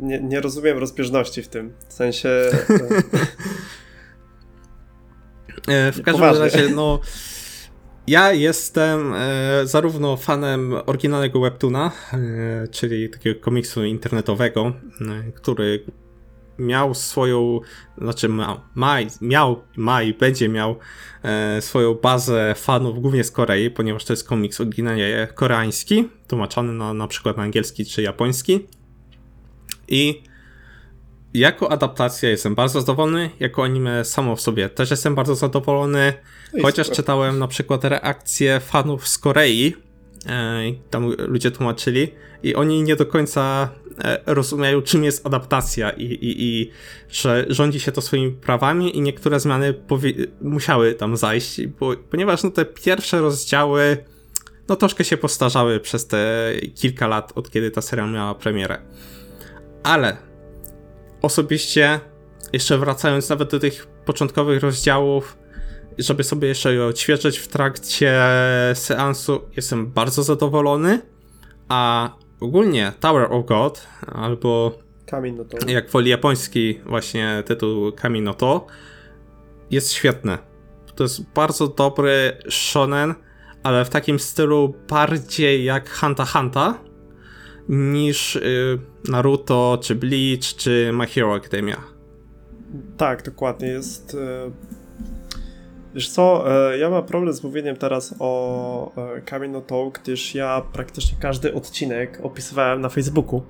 [0.00, 1.72] Nie, nie rozumiem rozbieżności w tym.
[1.88, 2.28] W sensie...
[5.68, 6.44] E, w każdym Poważnie.
[6.44, 7.00] razie, no.
[8.06, 9.20] Ja jestem e,
[9.64, 14.72] zarówno fanem oryginalnego webtoona, e, czyli takiego komiksu internetowego,
[15.34, 15.84] który
[16.58, 17.60] miał swoją,
[17.98, 20.76] znaczy ma, ma, miał, ma i będzie miał
[21.22, 26.94] e, swoją bazę fanów głównie z Korei, ponieważ to jest komiks oryginalnie koreański, tłumaczony na,
[26.94, 28.66] na przykład na angielski czy japoński.
[29.88, 30.22] I
[31.38, 36.12] jako adaptacja jestem bardzo zadowolony, jako anime samo w sobie też jestem bardzo zadowolony,
[36.54, 36.96] no chociaż super.
[36.96, 39.74] czytałem na przykład reakcje fanów z Korei,
[40.26, 42.08] e, tam ludzie tłumaczyli
[42.42, 43.68] i oni nie do końca
[43.98, 46.70] e, rozumieją, czym jest adaptacja i, i, i
[47.10, 49.74] że rządzi się to swoimi prawami i niektóre zmiany
[50.40, 53.96] musiały tam zajść, bo, ponieważ no, te pierwsze rozdziały
[54.68, 58.78] no troszkę się postarzały przez te kilka lat, od kiedy ta seria miała premierę.
[59.82, 60.25] Ale
[61.22, 62.00] osobiście,
[62.52, 65.38] jeszcze wracając nawet do tych początkowych rozdziałów,
[65.98, 68.20] żeby sobie jeszcze je odświeżyć w trakcie
[68.74, 71.02] seansu, jestem bardzo zadowolony.
[71.68, 72.10] A
[72.40, 75.70] ogólnie Tower of God, albo Kamień no to.
[75.70, 78.66] jak woli japoński właśnie tytuł Kami no to,
[79.70, 80.38] jest świetny.
[80.94, 83.14] To jest bardzo dobry shonen,
[83.62, 86.78] ale w takim stylu bardziej jak Hanta Hanta
[87.68, 91.76] niż y, Naruto, czy Bleach, czy My Hero Academia.
[92.96, 93.68] Tak, dokładnie.
[93.68, 94.14] Jest.
[94.14, 94.50] E...
[95.94, 98.92] Wiesz co, e, ja mam problem z mówieniem teraz o
[99.24, 103.42] Kamień no gdyż ja praktycznie każdy odcinek opisywałem na Facebooku.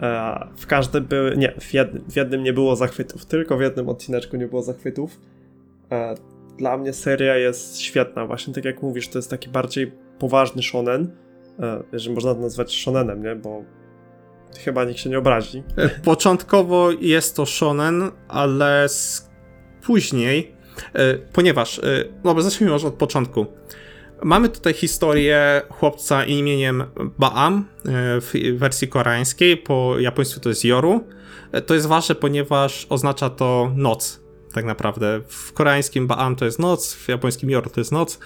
[0.00, 1.36] E, w każdym były.
[1.36, 5.20] Nie, w jednym, w jednym nie było zachwytów, tylko w jednym odcineczku nie było zachwytów.
[5.92, 6.14] E,
[6.58, 11.10] dla mnie seria jest świetna, właśnie tak jak mówisz, to jest taki bardziej poważny shonen,
[11.60, 13.36] e, jeżeli można to nazwać shonenem, nie?
[13.36, 13.64] Bo
[14.64, 15.62] chyba nikt się nie obrazi.
[16.04, 18.86] Początkowo jest to shonen, ale
[19.82, 20.56] później,
[21.32, 21.80] ponieważ,
[22.24, 23.46] no zacznijmy może od początku.
[24.22, 26.84] Mamy tutaj historię chłopca imieniem
[27.18, 27.68] Baam
[28.20, 31.04] w wersji koreańskiej, po japońsku to jest Yoru.
[31.66, 34.20] To jest ważne, ponieważ oznacza to noc,
[34.54, 35.20] tak naprawdę.
[35.28, 38.18] W koreańskim Baam to jest noc, w japońskim Yoru to jest noc.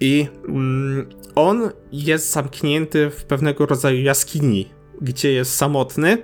[0.00, 4.68] I mm, on jest zamknięty w pewnego rodzaju jaskini,
[5.00, 6.18] gdzie jest samotny,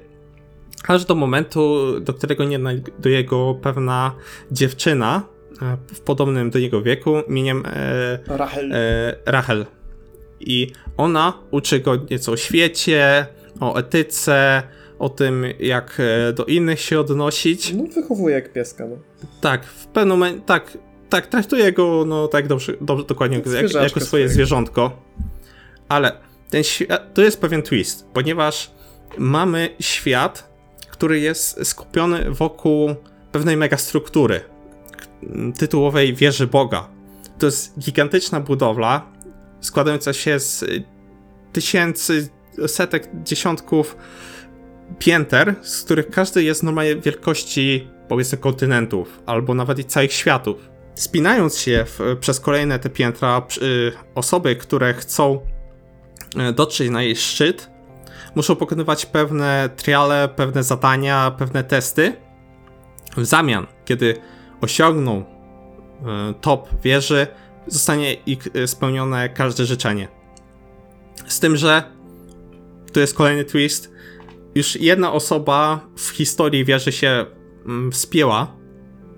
[0.88, 4.14] aż do momentu, do którego nie znajduje go pewna
[4.50, 5.32] dziewczyna,
[5.94, 8.72] w podobnym do niego wieku, imieniem e, Rachel.
[8.72, 9.66] E, Rachel.
[10.40, 13.26] I ona uczy go nieco o świecie,
[13.60, 14.62] o etyce,
[14.98, 17.74] o tym, jak e, do innych się odnosić.
[17.74, 18.96] No, wychowuje jak pieska, no.
[19.40, 20.78] Tak, w pewnym momencie, tak,
[21.12, 24.32] tak, traktuje go, no tak dobrze, dobrze dokładnie, jak, jak, jako swoje swojego.
[24.32, 25.02] zwierzątko.
[25.88, 26.12] Ale
[26.50, 28.70] ten świat, to jest pewien twist, ponieważ
[29.18, 30.52] mamy świat,
[30.90, 32.94] który jest skupiony wokół
[33.32, 34.40] pewnej megastruktury
[35.58, 36.88] tytułowej wieży Boga.
[37.38, 39.06] To jest gigantyczna budowla,
[39.60, 40.64] składająca się z
[41.52, 42.28] tysięcy,
[42.66, 43.96] setek, dziesiątków
[44.98, 50.71] pięter, z których każdy jest normalnie wielkości powiedzmy kontynentów, albo nawet i całych światów.
[50.94, 55.40] Spinając się w, przez kolejne te piętra, y, osoby, które chcą
[56.50, 57.70] y, dotrzeć na jej szczyt,
[58.34, 62.16] muszą pokonywać pewne triale, pewne zadania, pewne testy.
[63.16, 64.16] W zamian, kiedy
[64.60, 67.26] osiągną e, top wieży,
[67.66, 70.08] zostanie ich spełnione każde życzenie.
[71.26, 71.82] Z tym, że
[72.92, 73.92] tu jest kolejny twist.
[74.54, 77.26] Już jedna osoba w historii wieży się
[77.66, 78.56] mm, wspięła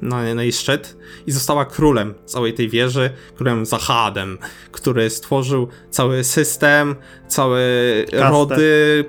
[0.05, 0.96] na, na jej szczyt
[1.26, 4.38] i została królem całej tej wieży, królem Zahadem,
[4.72, 6.96] który stworzył cały system,
[7.28, 7.61] całe
[8.11, 8.30] Kastę.
[8.30, 9.05] rody,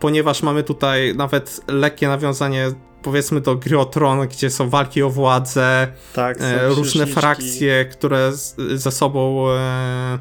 [0.00, 2.72] ponieważ mamy tutaj nawet lekkie nawiązanie
[3.02, 8.32] powiedzmy do gry o Tron, gdzie są walki o władzę, tak, e, różne frakcje, które
[8.32, 10.18] z, ze sobą e,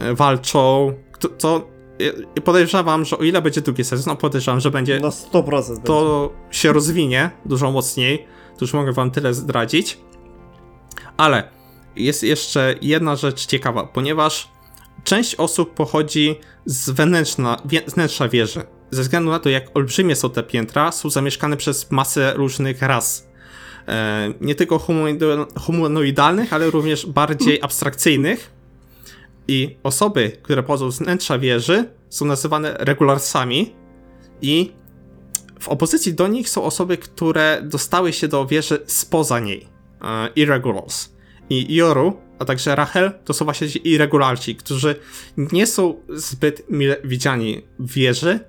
[0.00, 0.94] e walczą,
[1.38, 1.68] to,
[2.44, 6.58] podejrzewam, że o ile będzie drugi sezon, no podejrzewam, że będzie na 100% to będzie.
[6.58, 8.26] się rozwinie dużo mocniej,
[8.58, 9.98] to już mogę wam tyle zdradzić,
[11.16, 11.48] ale
[11.96, 14.48] jest jeszcze jedna rzecz ciekawa, ponieważ
[15.04, 16.34] część osób pochodzi
[16.64, 21.56] z wnętrza, wnętrza wieży, ze względu na to, jak olbrzymie są te piętra, są zamieszkane
[21.56, 23.28] przez masę różnych ras.
[23.88, 24.80] E, nie tylko
[25.66, 28.51] humanoidalnych, ale również bardziej abstrakcyjnych.
[29.48, 33.74] I osoby, które pochodzą z wnętrza wieży, są nazywane regularsami.
[34.42, 34.72] I
[35.60, 39.68] w opozycji do nich są osoby, które dostały się do wieży spoza niej.
[40.02, 41.12] E, irregulars.
[41.50, 44.96] I Yoru, a także Rachel, to są właśnie ci irregularci, którzy
[45.36, 48.40] nie są zbyt mile widziani w wieży,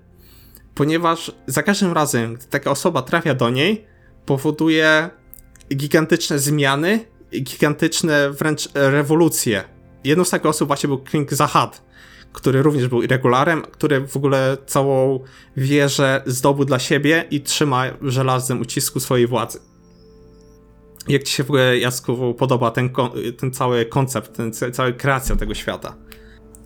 [0.75, 3.85] ponieważ za każdym razem, gdy taka osoba trafia do niej,
[4.25, 5.09] powoduje
[5.75, 7.05] gigantyczne zmiany,
[7.41, 9.72] gigantyczne wręcz rewolucje.
[10.03, 11.83] Jedną z takich osób właśnie był King Zahad,
[12.33, 15.19] który również był irregularem, który w ogóle całą
[15.57, 19.59] wieżę zdobył dla siebie i trzyma w żelaznym ucisku swojej władzy.
[21.07, 22.89] Jak ci się w ogóle, Jasku, podoba ten,
[23.37, 25.95] ten cały koncept, ten, cała kreacja tego świata?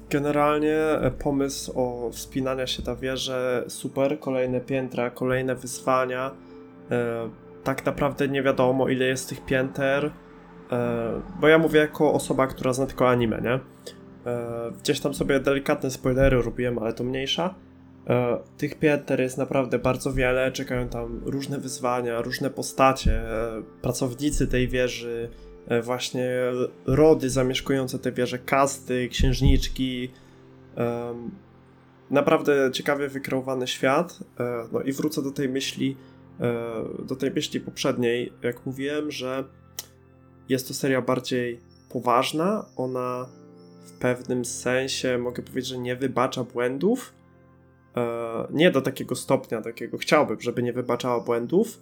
[0.10, 6.32] Generalnie e, pomysł o wspinania się na wieżę super, kolejne piętra, kolejne wyzwania.
[6.92, 7.30] E,
[7.64, 10.12] tak naprawdę nie wiadomo ile jest tych pięter,
[11.42, 13.60] bo ja mówię jako osoba, która zna tylko anime, nie?
[14.82, 17.56] Gdzieś tam sobie delikatne spoilery robiłem, ale to mniejsza.
[18.58, 23.22] Tych pięter jest naprawdę bardzo wiele, czekają tam różne wyzwania, różne postacie,
[23.82, 25.30] pracownicy tej wieży,
[25.68, 26.30] e, właśnie
[26.86, 30.12] rody zamieszkujące te wieże, kasty, księżniczki.
[32.12, 34.20] Naprawdę ciekawie wykreowany świat.
[34.40, 35.98] E, no i wrócę do tej myśli,
[37.06, 39.44] do tej myśli poprzedniej, jak mówiłem, że
[40.50, 42.66] jest to seria bardziej poważna.
[42.76, 43.26] Ona
[43.86, 47.14] w pewnym sensie, mogę powiedzieć, że nie wybacza błędów.
[48.50, 51.80] Nie do takiego stopnia, takiego chciałbym, żeby nie wybaczała błędów,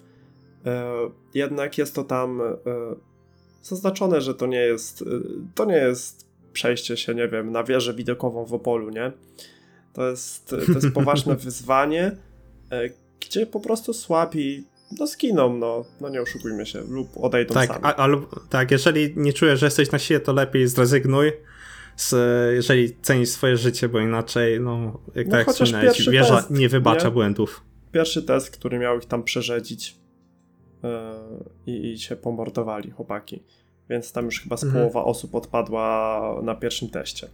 [0.66, 0.93] E,
[1.34, 2.55] jednak jest to tam e,
[3.63, 5.05] zaznaczone, że to nie jest e,
[5.55, 9.11] to nie jest przejście się, nie wiem, na wieżę widokową w Opolu, nie?
[9.93, 12.18] To jest, to jest poważne wyzwanie,
[13.20, 14.63] gdzie po prostu słabi
[14.99, 17.79] no skiną, no, no nie oszukujmy się, lub odejdą tak, sami.
[17.83, 18.07] A, a,
[18.49, 21.31] tak, jeżeli nie czujesz, że jesteś na siłę, to lepiej zrezygnuj,
[21.95, 22.15] z,
[22.55, 26.69] jeżeli cenisz swoje życie, bo inaczej, no, jak no, tak jak wspomniałeś, wieża test, nie
[26.69, 27.13] wybacza nie?
[27.13, 27.61] błędów.
[27.91, 29.95] Pierwszy test, który miał ich tam przerzedzić,
[31.65, 33.43] i, i się pomordowali chłopaki.
[33.89, 34.81] Więc tam już chyba z mhm.
[34.81, 37.27] połowa osób odpadła na pierwszym teście.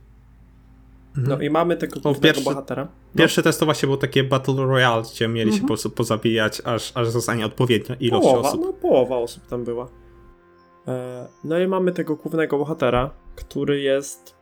[1.17, 1.39] Mhm.
[1.39, 2.83] No i mamy tego głównego pierwszy, bohatera.
[2.83, 3.19] No.
[3.19, 5.55] Pierwszy test to właśnie był takie Battle Royale, gdzie mieli mhm.
[5.55, 8.61] się po prostu pozabijać, aż, aż zostanie odpowiednia ilość połowa, osób.
[8.61, 9.87] No połowa osób tam była.
[10.87, 14.35] E, no i mamy tego głównego bohatera, który jest...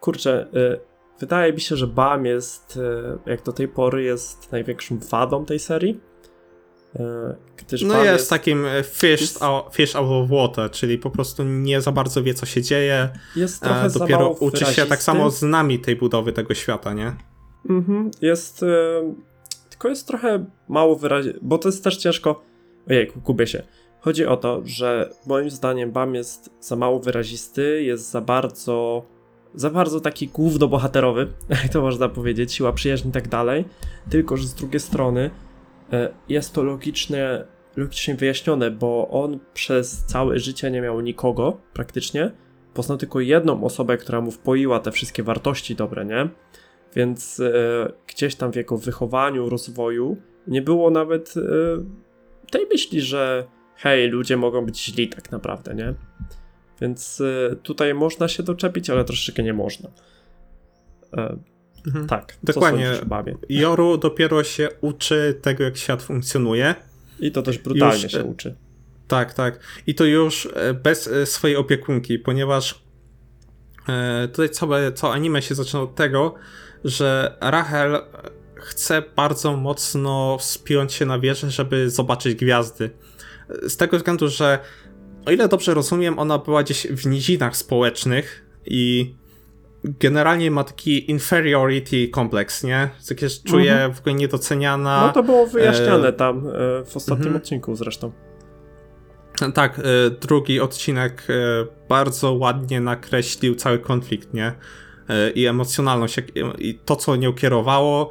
[0.00, 0.78] Kurczę, e,
[1.20, 2.78] wydaje mi się, że Bam jest,
[3.26, 6.00] e, jak do tej pory, jest największą wadą tej serii
[7.56, 9.42] gdyż no jest, jest, takim e, fish.
[9.42, 13.08] Out, fish out of water, czyli po prostu nie za bardzo wie, co się dzieje.
[13.36, 17.12] Jest e, trochę Dopiero uczy się tak samo z nami tej budowy tego świata, nie?
[17.70, 18.62] Mhm, jest...
[18.62, 19.14] E,
[19.70, 22.42] tylko jest trochę mało wyraźny, bo to jest też ciężko...
[22.88, 23.62] Ojej, kubię się.
[24.00, 29.04] Chodzi o to, że moim zdaniem Bam jest za mało wyrazisty, jest za bardzo...
[29.56, 31.26] Za bardzo taki główno-bohaterowy,
[31.62, 33.64] jak to można powiedzieć, siła przyjaźni i tak dalej.
[34.10, 35.43] Tylko, że z drugiej strony E,
[36.28, 37.44] jest to logiczne,
[37.76, 42.30] logicznie wyjaśnione, bo on przez całe życie nie miał nikogo praktycznie.
[42.74, 46.28] Poznał tylko jedną osobę, która mu wpoiła te wszystkie wartości dobre, nie?
[46.96, 50.16] Więc e, gdzieś tam w jego wychowaniu, rozwoju
[50.46, 51.40] nie było nawet e,
[52.50, 55.94] tej myśli, że hej, ludzie mogą być źli tak naprawdę, nie?
[56.80, 59.90] Więc e, tutaj można się doczepić, ale troszeczkę nie można.
[61.86, 62.06] Mhm.
[62.06, 62.92] Tak, dokładnie.
[63.48, 66.74] Joru dopiero się uczy tego, jak świat funkcjonuje.
[67.20, 68.56] I to też brutalnie już, się e, uczy.
[69.08, 69.60] Tak, tak.
[69.86, 72.84] I to już e, bez e, swojej opiekunki, ponieważ
[74.32, 76.34] tutaj całe, całe anime się zaczyna od tego,
[76.84, 78.00] że Rachel
[78.54, 82.90] chce bardzo mocno wspiąć się na wieżę, żeby zobaczyć gwiazdy.
[83.68, 84.58] Z tego względu, że
[85.26, 89.14] o ile dobrze rozumiem, ona była gdzieś w nizinach społecznych i
[89.84, 92.90] generalnie ma taki inferiority kompleks, nie?
[93.10, 93.94] Jakieś czuje mhm.
[93.94, 95.06] w ogóle niedoceniana.
[95.06, 96.12] No to było wyjaśniane e...
[96.12, 96.50] tam e,
[96.84, 97.36] w ostatnim mhm.
[97.36, 98.12] odcinku zresztą.
[99.54, 101.34] Tak, e, drugi odcinek e,
[101.88, 104.52] bardzo ładnie nakreślił cały konflikt, nie?
[105.34, 106.16] I emocjonalność,
[106.58, 108.10] i to, co nią kierowało,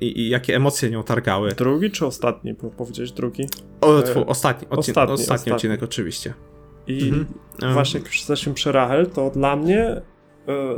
[0.00, 1.52] i, i, jakie emocje nią targały.
[1.52, 2.54] Drugi czy ostatni?
[2.54, 3.46] Powiedziałeś drugi?
[3.80, 6.34] O, tfu, ostatni, odcin ostatni, ostatni, ostatni, odcinek oczywiście.
[6.86, 7.26] I mhm.
[7.72, 10.02] właśnie jak już jesteśmy przy Rachel, to dla mnie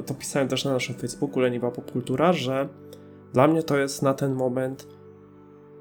[0.06, 2.68] to pisałem też na naszym Facebooku Leniwa Popkultura, że
[3.32, 4.86] dla mnie to jest na ten moment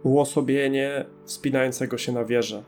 [0.04, 2.64] uosobienie wspinającego się na wieżę.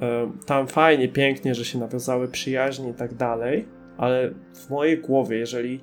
[0.00, 5.38] E, tam fajnie, pięknie, że się nawiązały przyjaźnie i tak dalej, ale w mojej głowie,
[5.38, 5.80] jeżeli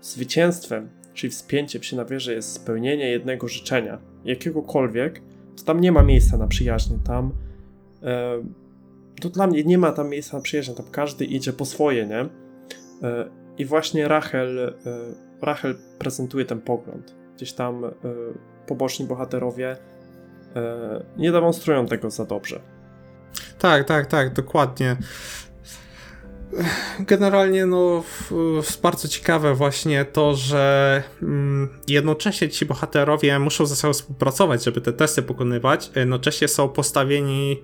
[0.00, 5.22] zwycięstwem, czyli wspięciem się na wieżę jest spełnienie jednego życzenia, jakiegokolwiek,
[5.56, 6.98] to tam nie ma miejsca na przyjaźnie.
[7.04, 7.32] Tam
[8.02, 8.42] e,
[9.20, 12.28] to dla mnie nie ma tam miejsca na przyjaźń, tam każdy idzie po swoje, nie?
[13.58, 14.74] I właśnie Rachel, e,
[15.42, 17.14] Rachel prezentuje ten pogląd.
[17.36, 17.90] Gdzieś tam e,
[18.66, 19.76] poboczni bohaterowie
[20.56, 22.60] e, nie demonstrują tego za dobrze.
[23.58, 24.96] Tak, tak, tak, dokładnie.
[27.00, 28.04] Generalnie, no,
[28.82, 34.92] bardzo ciekawe właśnie to, że mm, jednocześnie ci bohaterowie muszą ze sobą współpracować, żeby te
[34.92, 35.90] testy pokonywać.
[35.96, 37.62] Jednocześnie są postawieni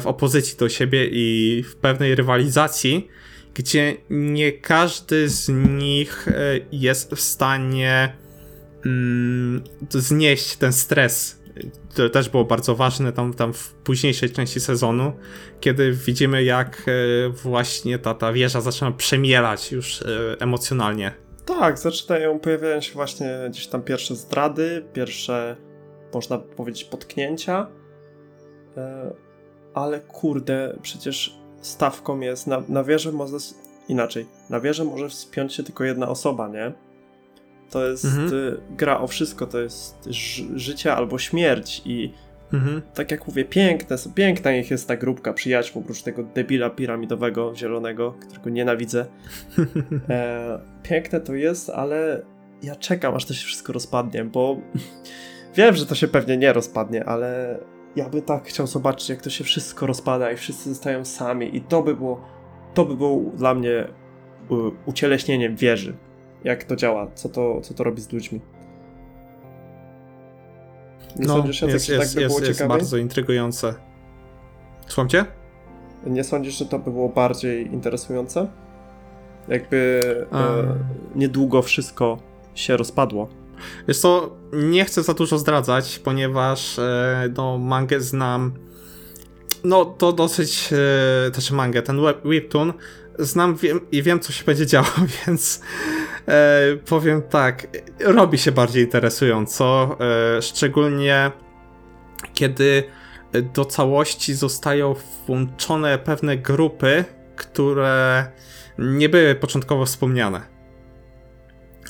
[0.00, 3.08] w opozycji do siebie i w pewnej rywalizacji
[3.54, 5.48] gdzie nie każdy z
[5.78, 6.32] nich e,
[6.72, 8.16] jest w stanie
[8.86, 11.42] mm, znieść ten stres.
[11.94, 15.12] To też było bardzo ważne tam, tam w późniejszej części sezonu,
[15.60, 20.06] kiedy widzimy, jak e, właśnie ta, ta wieża zaczyna przemielać już e,
[20.40, 21.12] emocjonalnie.
[21.44, 25.56] Tak, zaczynają, pojawiają się właśnie gdzieś tam pierwsze zdrady, pierwsze,
[26.14, 27.66] można powiedzieć, potknięcia.
[29.74, 33.36] Ale kurde, przecież stawką jest, na, na wieżę może,
[33.88, 36.72] inaczej, na wieżę może wspiąć się tylko jedna osoba, nie?
[37.70, 38.34] To jest mhm.
[38.34, 40.08] y, gra o wszystko, to jest
[40.54, 42.12] życie albo śmierć i
[42.52, 42.82] mhm.
[42.94, 48.14] tak jak mówię, piękne, piękna ich jest ta grupka przyjaciół, oprócz tego debila piramidowego, zielonego,
[48.20, 49.06] którego nienawidzę.
[50.08, 52.22] E, piękne to jest, ale
[52.62, 54.56] ja czekam, aż to się wszystko rozpadnie, bo
[55.56, 57.58] wiem, że to się pewnie nie rozpadnie, ale
[57.96, 61.60] ja bym tak chciał zobaczyć, jak to się wszystko rozpada i wszyscy zostają sami i
[61.60, 62.20] to by było,
[62.74, 63.88] to by było dla mnie
[64.86, 65.96] ucieleśnieniem wieży,
[66.44, 68.40] jak to działa, co to, co to robi z ludźmi.
[71.16, 73.74] Nie no, sądzisz, jest, tak jest, by jest, jest bardzo intrygujące.
[74.86, 75.24] Słucham cię?
[76.06, 78.46] Nie sądzisz, że to by było bardziej interesujące?
[79.48, 80.00] Jakby
[80.32, 80.64] e,
[81.14, 82.18] niedługo wszystko
[82.54, 83.28] się rozpadło.
[83.88, 88.52] Wiesz co, nie chcę za dużo zdradzać, ponieważ e, no, mangę znam.
[89.64, 90.70] No to dosyć,
[91.26, 92.72] e, też mangę, ten web, webtoon
[93.18, 94.86] znam wiem, i wiem co się będzie działo,
[95.26, 95.60] więc
[96.28, 97.66] e, powiem tak,
[98.00, 99.96] robi się bardziej interesująco,
[100.36, 101.32] e, szczególnie
[102.34, 102.84] kiedy
[103.54, 104.94] do całości zostają
[105.26, 107.04] włączone pewne grupy,
[107.36, 108.26] które
[108.78, 110.51] nie były początkowo wspomniane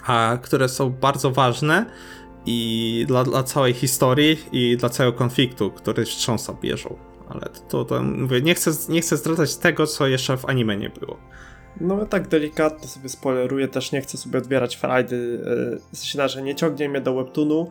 [0.07, 1.87] a które są bardzo ważne
[2.47, 6.97] i dla, dla całej historii i dla całego konfliktu, który wstrząsa bierzą.
[7.29, 10.91] Ale to, to mówię, nie chcę, nie chcę zdradzać tego, co jeszcze w anime nie
[10.91, 11.17] było.
[11.81, 15.41] No tak delikatnie sobie spoileruję, też nie chcę sobie odbierać frajdy,
[15.93, 17.71] w sensie, że nie ciągnie mnie do webtoonu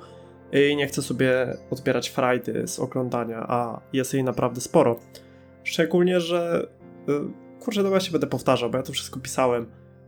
[0.52, 5.00] i nie chcę sobie odbierać frajdy z oglądania, a jest jej naprawdę sporo.
[5.64, 6.68] Szczególnie, że
[7.10, 9.66] y, kurczę, no właśnie będę powtarzał, bo ja to wszystko pisałem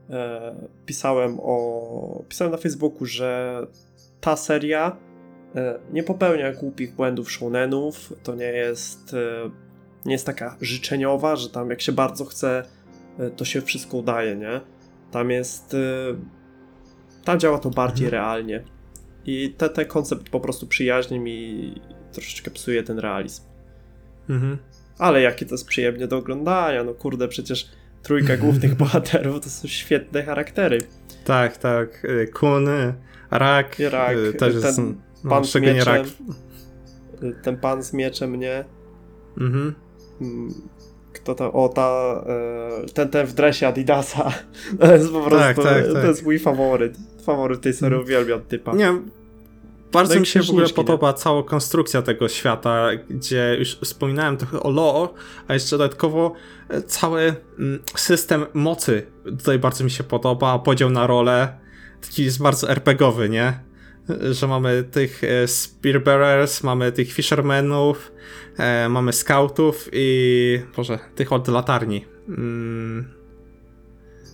[0.10, 2.24] E, pisałem o.
[2.30, 3.60] Pisałem na Facebooku, że
[4.22, 4.98] ta seria
[5.56, 8.14] e, nie popełnia głupich błędów shonenów.
[8.24, 9.14] To nie jest.
[9.14, 9.50] E,
[10.06, 12.64] nie jest taka życzeniowa, że tam jak się bardzo chce,
[13.38, 14.62] to się wszystko udaje, nie?
[15.12, 15.76] Tam jest.
[17.24, 18.24] Tam działa to bardziej mhm.
[18.24, 18.64] realnie.
[19.26, 21.82] I te, ten koncept po prostu przyjaźni mi
[22.12, 23.44] troszeczkę psuje ten realizm.
[24.30, 24.58] Mhm.
[24.98, 27.70] Ale jakie to jest przyjemnie do oglądania, no kurde, przecież
[28.04, 30.78] trójka głównych bohaterów to są świetne charaktery.
[31.26, 32.06] Tak, tak.
[32.06, 32.68] Y, Kun,
[33.32, 34.82] Rak, Rak y, też ten jest,
[35.24, 36.08] no, pan z mieczem, Rak.
[37.24, 38.66] Y, ten pan z mieczem, nie?
[39.38, 39.76] Mhm.
[40.22, 40.54] Mm,
[41.14, 42.24] kto to, o ta,
[42.94, 44.32] ten, ten w dresie Adidasa,
[44.80, 45.94] to jest po prostu, tak, tak, tak.
[45.94, 48.04] to jest mój faworyt, faworyt tej serii, mhm.
[48.04, 48.76] uwielbiam typa.
[48.76, 48.94] Nie,
[49.94, 51.14] bardzo no mi się w ogóle podoba nie?
[51.14, 55.14] cała konstrukcja tego świata, gdzie już wspominałem trochę o lore,
[55.48, 56.34] a jeszcze dodatkowo
[56.70, 61.58] e, cały mm, system mocy tutaj bardzo mi się podoba, podział na role,
[62.02, 63.60] taki jest bardzo RPGowy, nie?
[64.32, 68.12] Że mamy tych e, Spearbearers, mamy tych Fishermenów,
[68.58, 72.06] e, mamy Scoutów i, Boże, tych od latarni.
[72.28, 73.23] Mm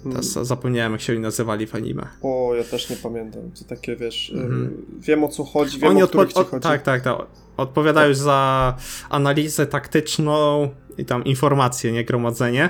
[0.03, 0.45] Teraz mm.
[0.45, 2.07] zapomniałem, jak się oni nazywali w anime.
[2.21, 3.41] O, ja też nie pamiętam.
[3.59, 4.85] To takie, wiesz, mm.
[4.99, 6.63] wiem o co chodzi, wiem oni o których od, chodzi.
[6.63, 7.17] Tak, tak, tak.
[7.57, 8.17] Odpowiadają tak.
[8.17, 8.77] za
[9.09, 12.69] analizę taktyczną i tam informacje, nie gromadzenie.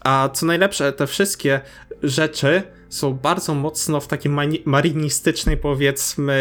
[0.00, 1.60] A co najlepsze, te wszystkie
[2.02, 6.36] rzeczy są bardzo mocno w takim marinistycznej, powiedzmy,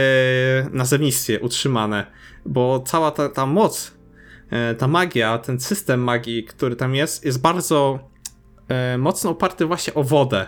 [0.74, 2.06] nazewnictwie utrzymane,
[2.46, 3.92] bo cała ta, ta moc,
[4.50, 8.11] e, ta magia, ten system magii, który tam jest, jest bardzo
[8.98, 10.48] mocno oparty właśnie o wodę.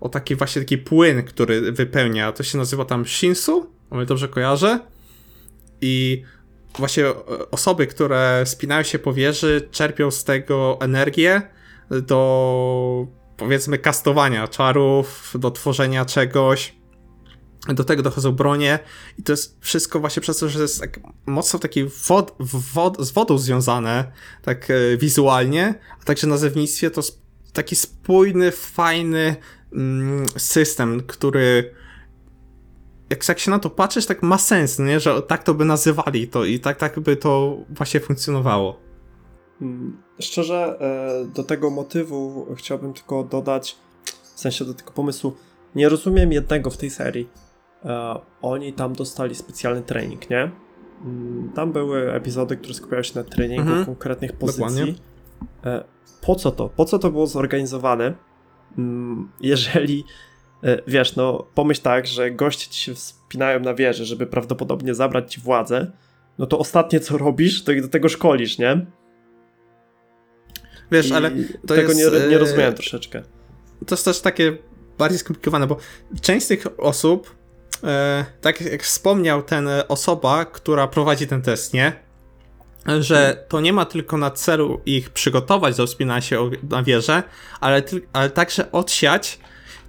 [0.00, 2.32] O taki właśnie taki płyn, który wypełnia.
[2.32, 4.80] To się nazywa tam Shinsu, o ile dobrze kojarzę.
[5.80, 6.22] I
[6.78, 7.14] właśnie e,
[7.50, 11.42] osoby, które spinają się po wieży, czerpią z tego energię
[11.90, 13.06] do
[13.36, 16.80] powiedzmy kastowania czarów, do tworzenia czegoś.
[17.68, 18.78] Do tego dochodzą bronie
[19.18, 22.34] i to jest wszystko właśnie przez to, że jest tak mocno taki wod,
[22.74, 24.12] wod, z wodą związane,
[24.42, 27.02] tak e, wizualnie, a także nazewnictwie to
[27.52, 29.36] taki spójny, fajny
[29.72, 31.74] mm, system, który
[33.10, 35.00] jak, jak się na to patrzysz, tak ma sens, nie?
[35.00, 38.80] że tak to by nazywali to i tak, tak by to właśnie funkcjonowało.
[39.62, 43.76] Mm, szczerze, e, do tego motywu chciałbym tylko dodać,
[44.34, 45.36] w sensie do tego pomysłu,
[45.74, 47.28] nie rozumiem jednego w tej serii.
[47.84, 50.50] E, oni tam dostali specjalny trening, nie?
[51.04, 53.86] Mm, tam były epizody, które skupiały się na treningu mhm.
[53.86, 54.64] konkretnych pozycji.
[54.64, 54.94] Dokładnie.
[55.64, 55.84] E,
[56.20, 56.68] po co to?
[56.68, 58.14] Po co to było zorganizowane?
[58.78, 60.04] Mm, jeżeli,
[60.62, 65.34] e, wiesz, no pomyśl tak, że goście ci się wspinają na wieżę, żeby prawdopodobnie zabrać
[65.34, 65.92] ci władzę,
[66.38, 68.86] no to ostatnie co robisz, to ich do tego szkolisz, nie?
[70.92, 71.30] Wiesz, I ale
[71.66, 73.22] to tego jest, nie, nie rozumiem troszeczkę.
[73.86, 74.58] To jest też takie
[74.98, 75.76] bardziej skomplikowane, bo
[76.20, 77.36] część z tych osób,
[77.84, 82.09] e, tak jak wspomniał ten osoba, która prowadzi ten test, nie?
[83.00, 87.22] Że to nie ma tylko na celu ich przygotować do wspinania się na wieżę,
[87.60, 87.82] ale,
[88.12, 89.38] ale także odsiać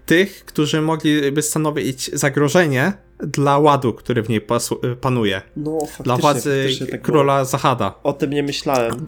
[0.05, 4.41] tych, którzy mogliby stanowić zagrożenie dla ładu, który w niej
[5.01, 5.41] panuje.
[5.55, 7.45] No, Dla władzy tak króla było.
[7.45, 7.95] Zahada.
[8.03, 9.05] O tym nie myślałem.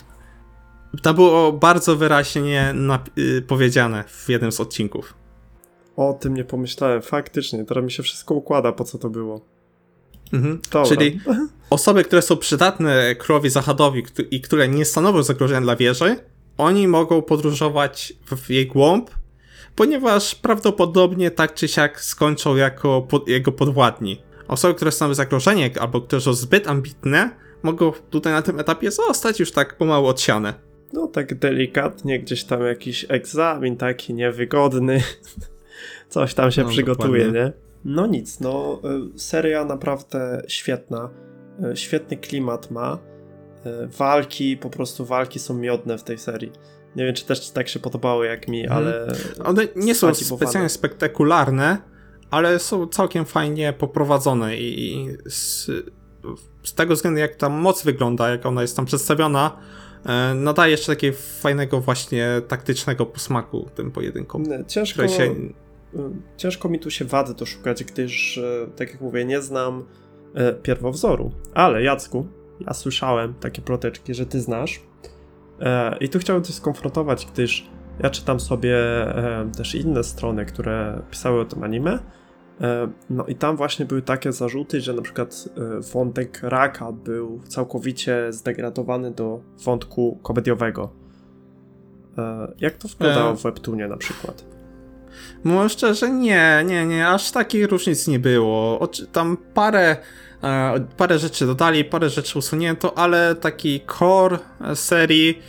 [1.01, 2.75] To było bardzo wyraźnie
[3.17, 5.13] y, powiedziane w jednym z odcinków.
[5.95, 7.01] O tym nie pomyślałem.
[7.01, 9.41] Faktycznie, teraz mi się wszystko układa, po co to było.
[10.33, 10.59] Mhm.
[10.87, 11.19] Czyli
[11.69, 16.15] osoby, które są przydatne królowi Zahadowi któ- i które nie stanowią zagrożenia dla wieży,
[16.57, 19.09] oni mogą podróżować w jej głąb,
[19.75, 24.21] ponieważ prawdopodobnie tak czy siak skończą jako pod, jego podwładni.
[24.47, 27.29] Osoby, które stanowią zagrożenie albo które są zbyt ambitne,
[27.63, 30.53] mogą tutaj na tym etapie zostać już tak pomału odsiane.
[30.93, 35.01] No tak delikatnie, gdzieś tam jakiś egzamin taki niewygodny.
[36.09, 37.41] Coś tam się No, przygotuje, dokładnie.
[37.41, 37.51] nie?
[37.85, 38.81] No nic, no
[39.15, 41.09] y, seria naprawdę świetna.
[41.71, 42.99] Y, Świetny klimat ma.
[43.65, 46.51] Y, Walki, po prostu walki są miodne w tej serii.
[46.95, 48.81] Nie wiem, czy też tak się podobały jak mi, Mhm.
[48.87, 49.07] ale.
[49.43, 51.77] One nie są specjalnie spektakularne,
[52.31, 55.65] ale są całkiem fajnie poprowadzone i, z,
[56.63, 59.57] z tego względu jak ta moc wygląda, jak ona jest tam przedstawiona,
[60.05, 64.43] e, nadaje jeszcze takiego fajnego właśnie taktycznego posmaku tym pojedynkom.
[64.67, 65.35] Ciężko, się...
[65.95, 65.99] y,
[66.37, 71.31] ciężko mi tu się wady doszukać, gdyż, y, tak jak mówię, nie znam y, pierwowzoru.
[71.53, 72.27] Ale Jacku,
[72.59, 74.81] ja słyszałem takie ploteczki, że ty znasz.
[75.59, 81.01] E, I tu chciałbym coś skonfrontować, gdyż ja czytam sobie e, też inne strony, które
[81.11, 81.99] pisały o tym anime.
[82.61, 85.49] E, No i tam właśnie były takie zarzuty, że na przykład
[85.93, 90.93] wątek raka był całkowicie zdegradowany do wątku komediowego.
[92.59, 94.52] Jak to wyglądało w Webtoonie na przykład?
[95.43, 98.87] Mówiąc szczerze, nie, nie, nie, aż takich różnic nie było.
[99.11, 99.97] Tam parę,
[100.43, 105.39] e, parę rzeczy dodali, parę rzeczy usunięto, ale taki core e, serii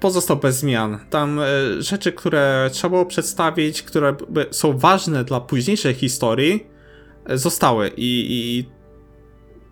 [0.00, 0.98] pozostał bez zmian.
[1.10, 1.44] Tam e,
[1.78, 4.16] rzeczy, które trzeba było przedstawić, które
[4.50, 6.66] są ważne dla późniejszej historii,
[7.34, 8.68] zostały i, i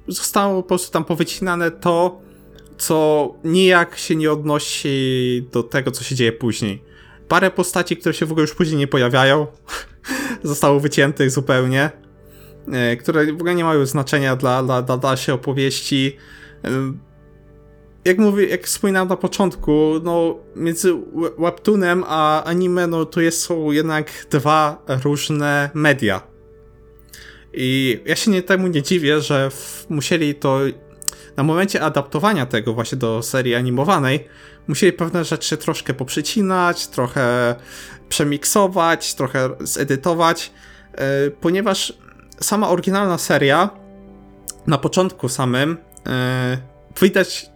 [0.09, 2.21] zostało po prostu tam powycinane to,
[2.79, 6.83] co nijak się nie odnosi do tego, co się dzieje później.
[7.29, 9.47] Parę postaci, które się w ogóle już później nie pojawiają,
[10.43, 11.91] zostało wyciętych zupełnie,
[12.73, 16.17] e, które w ogóle nie mają znaczenia dla, dla, dla dalszej opowieści.
[16.65, 16.71] E,
[18.05, 23.43] Jak mówię, jak wspominałem na początku, no między we- webtoonem a anime, no to jest,
[23.43, 26.23] są jednak dwa różne media.
[27.53, 30.59] I ja się nie, temu nie dziwię, że w, musieli to
[31.37, 34.29] na momencie adaptowania tego właśnie do serii animowanej,
[34.69, 37.55] musieli pewne rzeczy troszkę poprzecinać, trochę
[38.09, 40.53] przemiksować, trochę zedytować,
[40.95, 41.93] e, ponieważ
[42.41, 43.71] sama oryginalna seria
[44.67, 45.77] na początku samym
[46.07, 46.59] e,
[47.03, 47.51] widać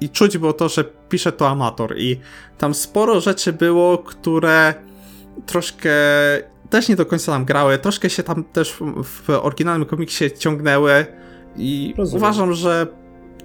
[0.00, 2.20] i czuć było to, że pisze to amator i
[2.58, 4.74] tam sporo rzeczy było, które
[5.46, 5.90] troszkę
[6.70, 11.06] też nie do końca nam grały, troszkę się tam też w, w oryginalnym komiksie ciągnęły
[11.56, 12.22] i Rozumiem.
[12.22, 12.86] uważam, że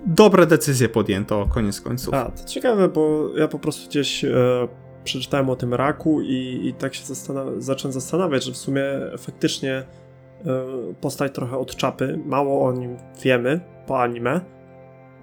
[0.06, 2.14] dobre decyzje podjęto koniec końców.
[2.14, 4.32] A, to ciekawe, bo ja po prostu gdzieś e,
[5.04, 8.84] przeczytałem o tym raku i, i tak się zastanaw- zacząłem zastanawiać, że w sumie
[9.18, 9.84] faktycznie e,
[11.02, 14.42] postać trochę od czapy, mało o nim wiemy po anime.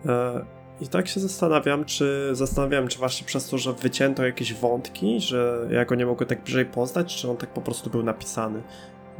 [0.07, 0.45] E,
[0.81, 5.69] I tak się zastanawiam, czy zastanawiałem, czy właśnie przez to, że wycięto jakieś wątki, że
[5.71, 8.63] ja go nie mogę tak bliżej poznać, czy on tak po prostu był napisany.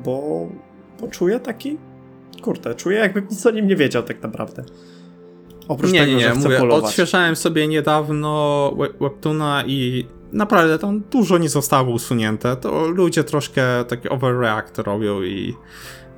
[0.05, 0.49] Bo,
[1.01, 1.79] bo czuję taki,
[2.43, 4.65] kurde, czuję jakbym nic o nim nie wiedział tak naprawdę.
[5.69, 6.85] Oprócz nie, tego, nie, nie, że chcę mówię, polować.
[6.85, 12.57] odświeżałem sobie niedawno we- Webtoona i naprawdę tam dużo nie zostało usunięte.
[12.57, 15.55] To ludzie troszkę taki overreact robią i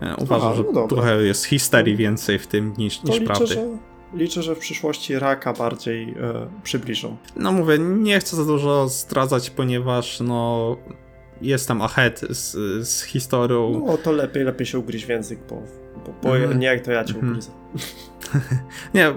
[0.01, 0.97] e, uważam, Aha, że no dobra.
[0.97, 3.47] trochę jest histerii więcej w tym niż, niż liczę, prawdy.
[3.47, 3.79] że,
[4.15, 6.15] liczę, że w przyszłości raka bardziej e,
[6.63, 7.17] przybliżą.
[7.37, 10.77] No mówię, nie chcę za dużo zdradzać, ponieważ no
[11.43, 12.53] jestem ahead z,
[12.89, 13.83] z historią.
[13.87, 15.63] No to lepiej, lepiej się ugryźć w język, bo,
[16.07, 16.59] bo, bo Mhm.
[16.61, 17.31] nie jak to ja cię Mhm.
[17.33, 17.51] ugryzę.
[18.95, 19.15] Nie,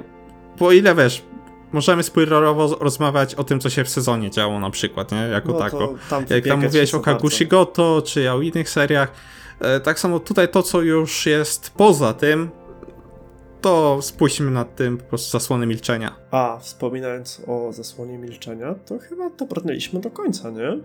[0.59, 1.23] bo ile wiesz,
[1.71, 5.17] możemy spoilerowo rozmawiać o tym, co się w sezonie działo na przykład, nie?
[5.17, 5.93] Jako No tako.
[6.09, 6.99] tam Jak tam mówiłeś o.
[6.99, 9.11] Kagushi Goto, czy o innych seriach,
[9.59, 12.49] e, tak samo tutaj to, co już jest poza tym,
[13.61, 16.15] to spójrzmy nad tym po prostu zasłony milczenia.
[16.31, 20.77] A, wspominając o zasłonie milczenia, to chyba dobrnęliśmy do końca, nie?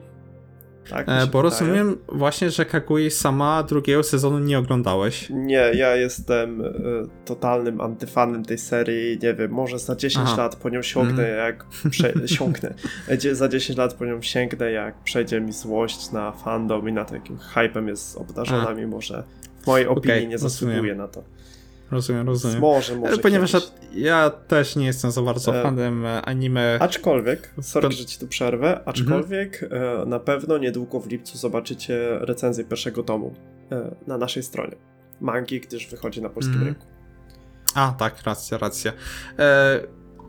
[0.91, 1.43] Tak, E, bo wydaje.
[1.43, 5.31] rozumiem właśnie, że Kagui sama drugiego sezonu nie oglądałeś.
[5.31, 6.73] Nie, ja jestem e,
[7.25, 9.19] totalnym antyfanem tej serii.
[9.23, 10.43] Nie wiem, może za 10 Aha.
[10.43, 11.39] lat po nią siągnę, Mhm.
[11.39, 11.65] jak.
[11.91, 12.75] Prze- siągnę.
[13.09, 17.05] E, Za 10 lat po nią sięgnę, jak przejdzie mi złość na fandom i na
[17.05, 18.75] takim hypem jest obdarzona, A.
[18.75, 19.23] mimo że
[19.63, 21.25] w mojej opinii Okej, nie zasługuje na to.
[21.93, 22.61] Rozumiem, rozumiem.
[22.61, 23.19] Może, może.
[23.19, 23.97] Ponieważ ja, kiedyś.
[24.03, 26.77] ja też nie jestem za bardzo E, fanem e, anime.
[26.81, 31.99] Aczkolwiek, sorry, To- że ci tu przerwę, aczkolwiek e, na pewno niedługo w lipcu zobaczycie
[32.21, 33.35] recenzję pierwszego tomu
[33.73, 34.77] e, na naszej stronie.
[35.21, 36.67] mangi, gdyż wychodzi na polskim Mhm.
[36.75, 36.87] rynku.
[37.75, 38.93] A, tak, racja, racja.
[39.39, 39.81] E,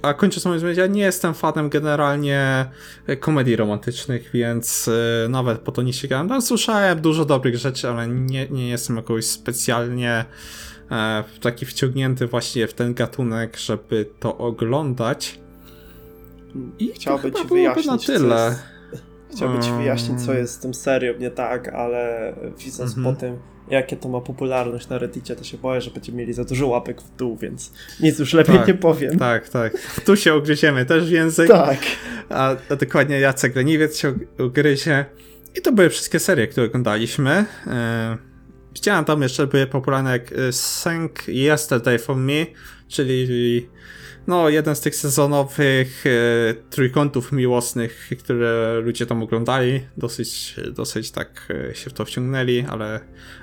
[0.01, 2.65] a kończąc mówiąc, ja nie jestem fanem generalnie
[3.07, 4.89] e, komedii romantycznych, więc
[5.29, 6.27] nawet po to nie sięgałem.
[6.27, 10.25] No, słyszałem dużo dobrych rzeczy, ale nie, nie jestem jakoś specjalnie
[10.91, 15.39] e, taki wciągnięty właśnie w ten gatunek, żeby to oglądać.
[16.79, 18.55] I to chyba ci wyjaśnić, na tyle.
[19.29, 20.37] jest, ci wyjaśnić, co Mm.
[20.41, 23.15] jest z tym serią nie tak, ale widząc Mhm.
[23.15, 23.37] po tym,
[23.69, 27.01] jakie to ma popularność na Reddicie, to się boję, że będziemy mieli za dużo łapek
[27.01, 29.19] w dół, więc nic już lepiej Tak, nie powiem.
[29.19, 29.73] Tak, tak.
[30.05, 31.47] Tu się ugryziemy też w język.
[31.47, 31.79] Tak.
[32.29, 35.05] a, a dokładnie Jacek Leniwiec się ugryzie.
[35.55, 37.45] I to były wszystkie serie, które oglądaliśmy.
[37.67, 38.17] E,
[38.73, 42.45] widziałem tam jeszcze były popularne jak e, Sank Yesterday for Me,
[42.87, 43.69] czyli
[44.27, 49.81] no, jeden z tych sezonowych e, trójkątów miłosnych, które ludzie tam oglądali.
[49.97, 52.99] Dosyć, dosyć tak e, się w to wciągnęli, ale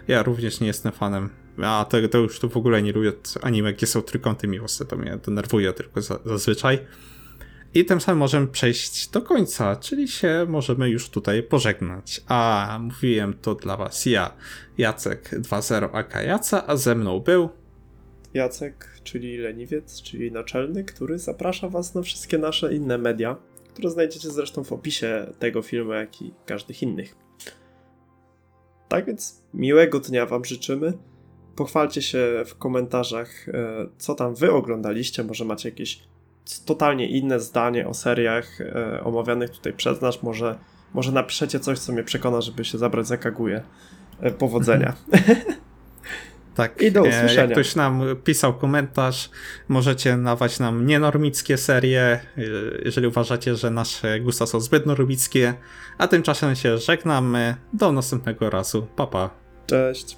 [0.09, 1.31] ja również nie jestem fanem.
[1.63, 3.13] A to, to już to w ogóle nie lubię
[3.43, 6.79] anime, gdzie są trójkąty miłosne, to mnie denerwuje tylko za, zazwyczaj.
[7.75, 12.21] I tym samym możemy przejść do końca, czyli się możemy już tutaj pożegnać.
[12.29, 14.37] A mówiłem to dla was ja,
[14.79, 17.49] Jacek 2.0 aka Jaca, a ze mną był
[18.35, 23.37] Jacek, czyli leniwiec, czyli naczelny, który zaprasza Was na wszystkie nasze inne media,
[23.69, 27.17] które znajdziecie zresztą w opisie tego filmu, jak i każdych innych.
[28.89, 30.93] Tak więc miłego dnia Wam życzymy.
[31.57, 35.25] Pochwalcie się w komentarzach, e, co tam Wy oglądaliście.
[35.25, 36.03] Może macie jakieś
[36.67, 40.23] totalnie inne zdanie o seriach e, omawianych tutaj przez nas.
[40.23, 40.59] Może,
[40.95, 43.63] może napiszecie coś, co mnie przekona, żeby się zabrać za Kaguję.
[44.21, 44.93] E, Powodzenia.
[46.55, 47.43] Tak, I do e, usłyszenia.
[47.43, 49.31] Jak ktoś nam pisał komentarz,
[49.69, 52.21] możecie dawać nam nienormickie serie, e,
[52.85, 55.55] jeżeli uważacie, że nasze gusta są zbyt normickie.
[55.99, 57.57] A tymczasem się żegnamy.
[57.73, 58.87] Do następnego razu.
[58.97, 59.31] Pa, pa.
[59.67, 60.17] Cześć.